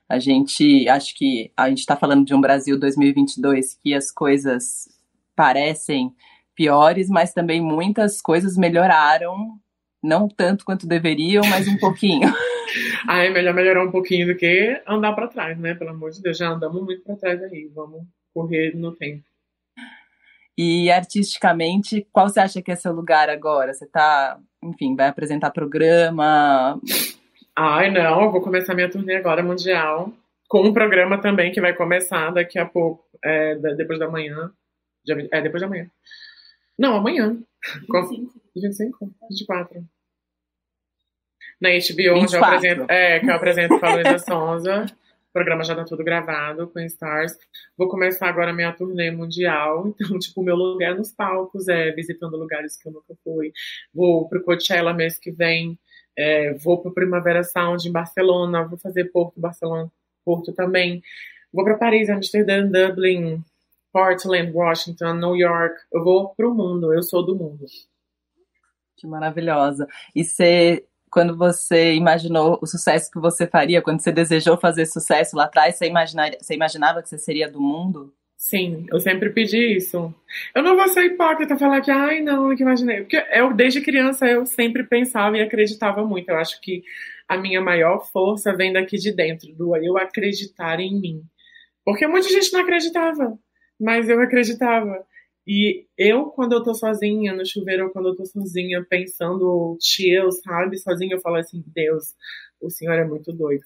A 0.10 0.20
gente, 0.20 0.88
acho 0.88 1.16
que 1.16 1.52
a 1.56 1.68
gente 1.70 1.80
está 1.80 1.96
falando 1.96 2.26
de 2.26 2.34
um 2.34 2.40
Brasil 2.40 2.80
2022 2.80 3.78
que 3.84 3.94
as 3.94 4.12
coisas 4.12 4.88
parecem 5.36 6.14
piores, 6.56 7.10
mas 7.10 7.34
também 7.34 7.62
muitas 7.62 8.22
coisas 8.22 8.58
melhoraram, 8.58 9.60
não 10.02 10.28
tanto 10.28 10.66
quanto 10.66 10.88
deveriam, 10.88 11.44
mas 11.50 11.68
um 11.68 11.78
pouquinho. 11.78 12.28
ah, 13.08 13.24
é 13.24 13.30
melhor 13.30 13.54
melhorar 13.54 13.86
um 13.86 13.92
pouquinho 13.92 14.28
do 14.28 14.36
que 14.36 14.82
andar 14.88 15.14
para 15.14 15.28
trás, 15.28 15.60
né? 15.60 15.76
Pelo 15.76 15.92
amor 15.92 16.12
de 16.12 16.22
Deus, 16.22 16.38
já 16.38 16.50
andamos 16.50 16.84
muito 16.84 17.04
para 17.04 17.16
trás 17.16 17.44
aí. 17.44 17.70
Vamos 17.76 18.02
correr 18.34 18.76
no 18.76 18.96
tempo. 18.96 19.24
E 20.58 20.90
artisticamente, 20.90 22.08
qual 22.12 22.28
você 22.28 22.40
acha 22.40 22.62
que 22.62 22.72
é 22.72 22.76
seu 22.76 22.92
lugar 22.92 23.30
agora? 23.30 23.74
Você 23.74 23.86
tá, 23.86 24.40
enfim, 24.64 24.96
vai 24.96 25.08
apresentar 25.08 25.52
programa? 25.52 26.82
Ai, 27.58 27.90
não, 27.90 28.26
eu 28.26 28.32
vou 28.32 28.42
começar 28.42 28.76
minha 28.76 28.90
turnê 28.90 29.16
agora 29.16 29.42
mundial, 29.42 30.14
com 30.48 30.62
um 30.62 30.74
programa 30.74 31.20
também 31.20 31.52
que 31.52 31.60
vai 31.60 31.74
começar 31.74 32.30
daqui 32.32 32.60
a 32.60 32.66
pouco, 32.66 33.04
é, 33.24 33.56
depois 33.76 33.98
da 33.98 34.08
manhã. 34.08 34.52
É, 35.32 35.42
depois 35.42 35.62
da 35.62 35.68
manhã. 35.68 35.90
Não, 36.78 36.98
amanhã. 36.98 37.38
25. 37.90 38.34
25? 38.56 39.12
24 39.30 39.88
na 41.60 41.70
HBO, 41.70 42.20
onde 42.22 42.36
eu 42.36 42.44
apresento, 42.44 42.86
é, 42.88 43.20
que 43.20 43.30
eu 43.30 43.34
apresento 43.34 43.80
com 43.80 43.86
a 43.86 43.96
Luísa 43.96 44.20
Sonza. 44.20 44.86
O 45.30 45.34
programa 45.34 45.64
já 45.64 45.76
tá 45.76 45.84
tudo 45.84 46.04
gravado 46.04 46.68
com 46.68 46.80
Stars. 46.80 47.38
Vou 47.78 47.88
começar 47.88 48.28
agora 48.28 48.52
a 48.52 48.54
minha 48.54 48.72
turnê 48.74 49.12
mundial. 49.12 49.88
Então, 49.88 50.18
tipo, 50.20 50.42
o 50.42 50.44
meu 50.44 50.56
lugar 50.56 50.96
nos 50.96 51.12
palcos 51.12 51.68
é 51.68 51.92
visitando 51.92 52.38
lugares 52.38 52.78
que 52.78 52.88
eu 52.88 52.94
nunca 52.94 53.16
fui. 53.24 53.52
Vou 53.94 54.28
pro 54.28 54.44
Coachella 54.44 54.94
mês 54.94 55.20
que 55.20 55.32
vem. 55.32 55.78
É, 56.18 56.54
vou 56.54 56.82
pro 56.82 56.94
Primavera 56.94 57.44
Sound 57.44 57.88
em 57.88 57.92
Barcelona. 57.92 58.66
Vou 58.66 58.78
fazer 58.78 59.06
Porto, 59.06 59.40
Barcelona, 59.40 59.92
Porto 60.26 60.52
também. 60.54 61.02
Vou 61.54 61.64
para 61.64 61.78
Paris, 61.78 62.10
Amsterdã, 62.10 62.66
Dublin, 62.66 63.44
Portland, 63.94 64.52
Washington, 64.52 65.14
New 65.14 65.36
York. 65.36 65.76
Eu 65.94 66.04
vou 66.04 66.30
pro 66.36 66.54
mundo. 66.54 66.94
Eu 66.94 67.04
sou 67.04 67.26
do 67.26 67.36
mundo. 67.36 67.66
Que 68.96 69.06
maravilhosa. 69.06 69.88
E 70.16 70.24
você 70.24 70.84
quando 71.10 71.38
você 71.38 71.96
imaginou 71.96 72.60
o 72.62 72.68
sucesso 72.68 73.10
que 73.10 73.20
você 73.20 73.48
faria, 73.48 73.82
quando 73.82 74.02
você 74.02 74.12
desejou 74.12 74.58
fazer 74.58 74.86
sucesso 74.86 75.36
lá 75.36 75.46
atrás, 75.46 75.78
você, 75.78 75.90
você 75.90 76.54
imaginava 76.54 77.02
que 77.02 77.10
você 77.10 77.18
seria 77.18 77.50
do 77.50 77.62
mundo? 77.62 78.14
Sim, 78.38 78.86
eu 78.92 79.00
sempre 79.00 79.32
pedi 79.32 79.76
isso. 79.78 80.14
Eu 80.56 80.62
não 80.64 80.76
vou 80.76 80.88
ser 80.90 81.06
hipócrita 81.06 81.58
falar 81.58 81.82
que, 81.82 81.90
ai, 81.90 82.22
não, 82.22 82.56
que 82.56 82.62
imaginei. 82.62 83.02
Porque 83.02 83.18
eu, 83.32 83.54
desde 83.54 83.82
criança, 83.82 84.28
eu 84.28 84.46
sempre 84.46 84.84
pensava 84.84 85.38
e 85.38 85.42
acreditava 85.42 86.06
muito. 86.06 86.30
Eu 86.30 86.38
acho 86.38 86.62
que 86.62 86.84
a 87.28 87.36
minha 87.38 87.60
maior 87.62 88.06
força 88.12 88.56
vem 88.56 88.72
daqui 88.72 88.98
de 88.98 89.12
dentro, 89.14 89.52
do 89.56 89.76
eu 89.76 89.98
acreditar 89.98 90.80
em 90.80 91.00
mim. 91.00 91.24
Porque 91.86 92.08
muita 92.08 92.30
gente 92.30 92.54
não 92.54 92.62
acreditava, 92.62 93.40
mas 93.80 94.10
eu 94.10 94.22
acreditava. 94.22 95.06
E 95.48 95.86
eu, 95.98 96.26
quando 96.28 96.54
eu 96.54 96.64
tô 96.64 96.74
sozinha 96.76 97.34
no 97.34 97.46
chuveiro, 97.46 97.86
ou 97.88 97.92
quando 97.92 98.10
eu 98.10 98.16
tô 98.16 98.26
sozinha 98.26 98.86
pensando 98.90 99.78
chill, 99.82 100.32
sabe, 100.32 100.78
sozinha, 100.80 101.16
eu 101.16 101.22
falo 101.22 101.38
assim, 101.38 101.64
Deus, 101.68 102.16
o 102.62 102.70
senhor 102.70 102.96
é 102.96 103.06
muito 103.06 103.34
doido. 103.34 103.66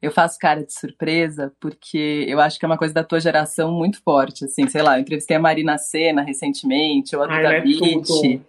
Eu 0.00 0.10
faço 0.10 0.38
cara 0.38 0.64
de 0.64 0.72
surpresa 0.72 1.52
porque 1.60 2.24
eu 2.28 2.40
acho 2.40 2.58
que 2.58 2.64
é 2.64 2.68
uma 2.68 2.78
coisa 2.78 2.94
da 2.94 3.04
tua 3.04 3.20
geração 3.20 3.72
muito 3.72 4.02
forte, 4.02 4.44
assim, 4.44 4.68
sei 4.68 4.82
lá, 4.82 4.96
eu 4.96 5.00
entrevistei 5.00 5.36
a 5.36 5.40
Marina 5.40 5.78
Senna 5.78 6.22
recentemente, 6.22 7.16
ou 7.16 7.22
a 7.22 7.26
Duda 7.26 7.54
é 7.54 7.60
Beat, 7.60 8.42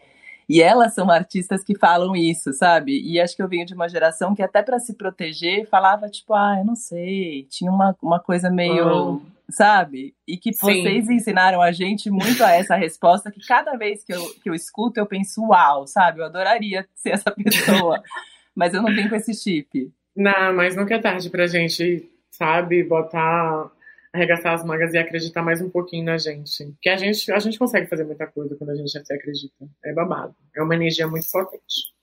e 0.50 0.62
elas 0.62 0.94
são 0.94 1.12
artistas 1.12 1.64
que 1.64 1.78
falam 1.78 2.16
isso, 2.16 2.54
sabe? 2.54 3.02
E 3.02 3.20
acho 3.20 3.36
que 3.36 3.42
eu 3.44 3.50
venho 3.50 3.66
de 3.66 3.74
uma 3.74 3.90
geração 3.90 4.34
que 4.34 4.42
até 4.42 4.62
para 4.62 4.80
se 4.80 4.94
proteger 4.94 5.68
falava 5.68 6.08
tipo, 6.08 6.34
ah, 6.34 6.56
eu 6.60 6.66
não 6.66 6.76
sei, 6.76 7.46
tinha 7.50 7.72
uma, 7.72 7.96
uma 8.02 8.20
coisa 8.20 8.50
meio... 8.50 8.88
Oh 8.88 9.38
sabe? 9.50 10.14
E 10.28 10.38
que 10.38 10.54
vocês 10.54 11.06
Sim. 11.06 11.14
ensinaram 11.14 11.62
a 11.62 11.72
gente 11.72 12.10
muito 12.10 12.44
a 12.44 12.52
essa 12.52 12.76
resposta, 12.76 13.32
que 13.32 13.40
cada 13.46 13.76
vez 13.78 14.04
que 14.04 14.14
eu, 14.14 14.22
que 14.42 14.50
eu 14.50 14.54
escuto, 14.54 15.00
eu 15.00 15.06
penso, 15.06 15.42
uau, 15.46 15.88
sabe? 15.88 16.20
Eu 16.20 16.26
adoraria 16.26 16.88
ser 16.94 17.12
essa 17.12 17.32
pessoa, 17.32 18.02
mas 18.54 18.74
eu 18.74 18.82
não 18.82 18.94
tenho 18.94 19.10
com 19.10 19.16
esse 19.16 19.34
chip. 19.34 19.92
Não, 20.18 20.52
mas 20.54 20.76
nunca 20.76 20.96
é 20.96 21.00
tarde 21.00 21.30
pra 21.30 21.46
gente, 21.46 22.10
sabe, 22.32 22.84
botar, 22.84 23.70
arregaçar 24.12 24.56
as 24.56 24.66
mangas 24.66 24.92
e 24.94 24.98
acreditar 24.98 25.44
mais 25.44 25.62
um 25.62 25.70
pouquinho 25.70 26.06
na 26.06 26.18
gente. 26.18 26.66
Porque 26.72 26.90
a 26.90 26.98
gente, 26.98 27.32
a 27.32 27.38
gente 27.38 27.60
consegue 27.60 27.86
fazer 27.88 28.04
muita 28.04 28.26
coisa 28.26 28.56
quando 28.56 28.72
a 28.72 28.76
gente 28.76 28.90
se 28.90 29.14
acredita. 29.14 29.54
É 29.86 29.94
babado. 29.94 30.34
É 30.56 30.64
uma 30.64 30.74
energia 30.74 31.08
muito 31.08 31.30
potente. 31.32 31.94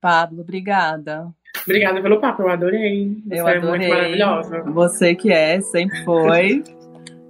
Pablo, 0.00 0.40
obrigada. 0.40 1.28
Obrigada 1.64 2.00
pelo 2.00 2.18
papo, 2.18 2.42
eu 2.42 2.48
adorei. 2.48 3.14
Você 3.26 3.40
eu 3.40 3.46
adorei. 3.46 3.58
é 3.58 3.68
muito 3.68 3.88
maravilhosa. 3.88 4.62
Você 4.62 5.14
que 5.14 5.30
é, 5.30 5.60
sempre 5.60 6.02
foi. 6.04 6.62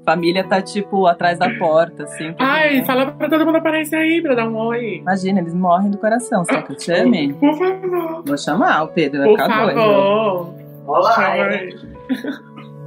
Família 0.07 0.45
tá, 0.45 0.63
tipo, 0.63 1.05
atrás 1.07 1.37
da 1.37 1.51
porta, 1.59 2.05
assim. 2.05 2.33
Ai, 2.39 2.77
mundo. 2.77 2.87
fala 2.87 3.11
pra 3.11 3.29
todo 3.29 3.45
mundo 3.45 3.57
aparecer 3.57 3.97
aí, 3.97 4.23
pra 4.23 4.37
dar 4.37 4.49
um 4.49 4.57
oi. 4.57 4.99
Imagina, 5.01 5.41
eles 5.41 5.53
morrem 5.53 5.91
do 5.91 5.99
coração. 5.99 6.45
Quer 6.45 6.65
que 6.65 6.73
eu 6.73 6.79
chame? 6.81 7.33
Por 7.35 7.59
favor. 7.59 8.23
Vou 8.25 8.39
chamar, 8.39 8.85
o 8.85 8.89
Pedro 8.89 9.19
vai 9.19 9.29
Por 9.29 9.39
ficar 9.41 9.75
favor. 9.75 10.55
Olá. 10.87 11.41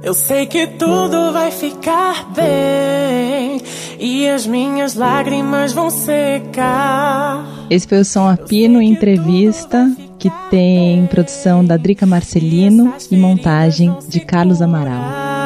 Eu 0.02 0.14
sei 0.14 0.46
que 0.46 0.66
tudo 0.66 1.30
vai 1.30 1.50
ficar 1.50 2.32
bem 2.32 3.60
e 3.98 4.26
as 4.26 4.46
minhas 4.46 4.94
lágrimas 4.94 5.74
vão 5.74 5.90
secar. 5.90 7.44
Esse 7.68 7.86
foi 7.86 7.98
o 7.98 8.04
Som 8.04 8.26
Apino 8.26 8.80
Entrevista 8.80 9.86
que 10.18 10.30
tem 10.50 11.06
produção 11.06 11.62
da 11.62 11.76
Drica 11.76 12.06
Marcelino 12.06 12.94
e 13.10 13.16
montagem 13.16 13.94
de 14.08 14.20
Carlos 14.20 14.62
Amaral. 14.62 15.39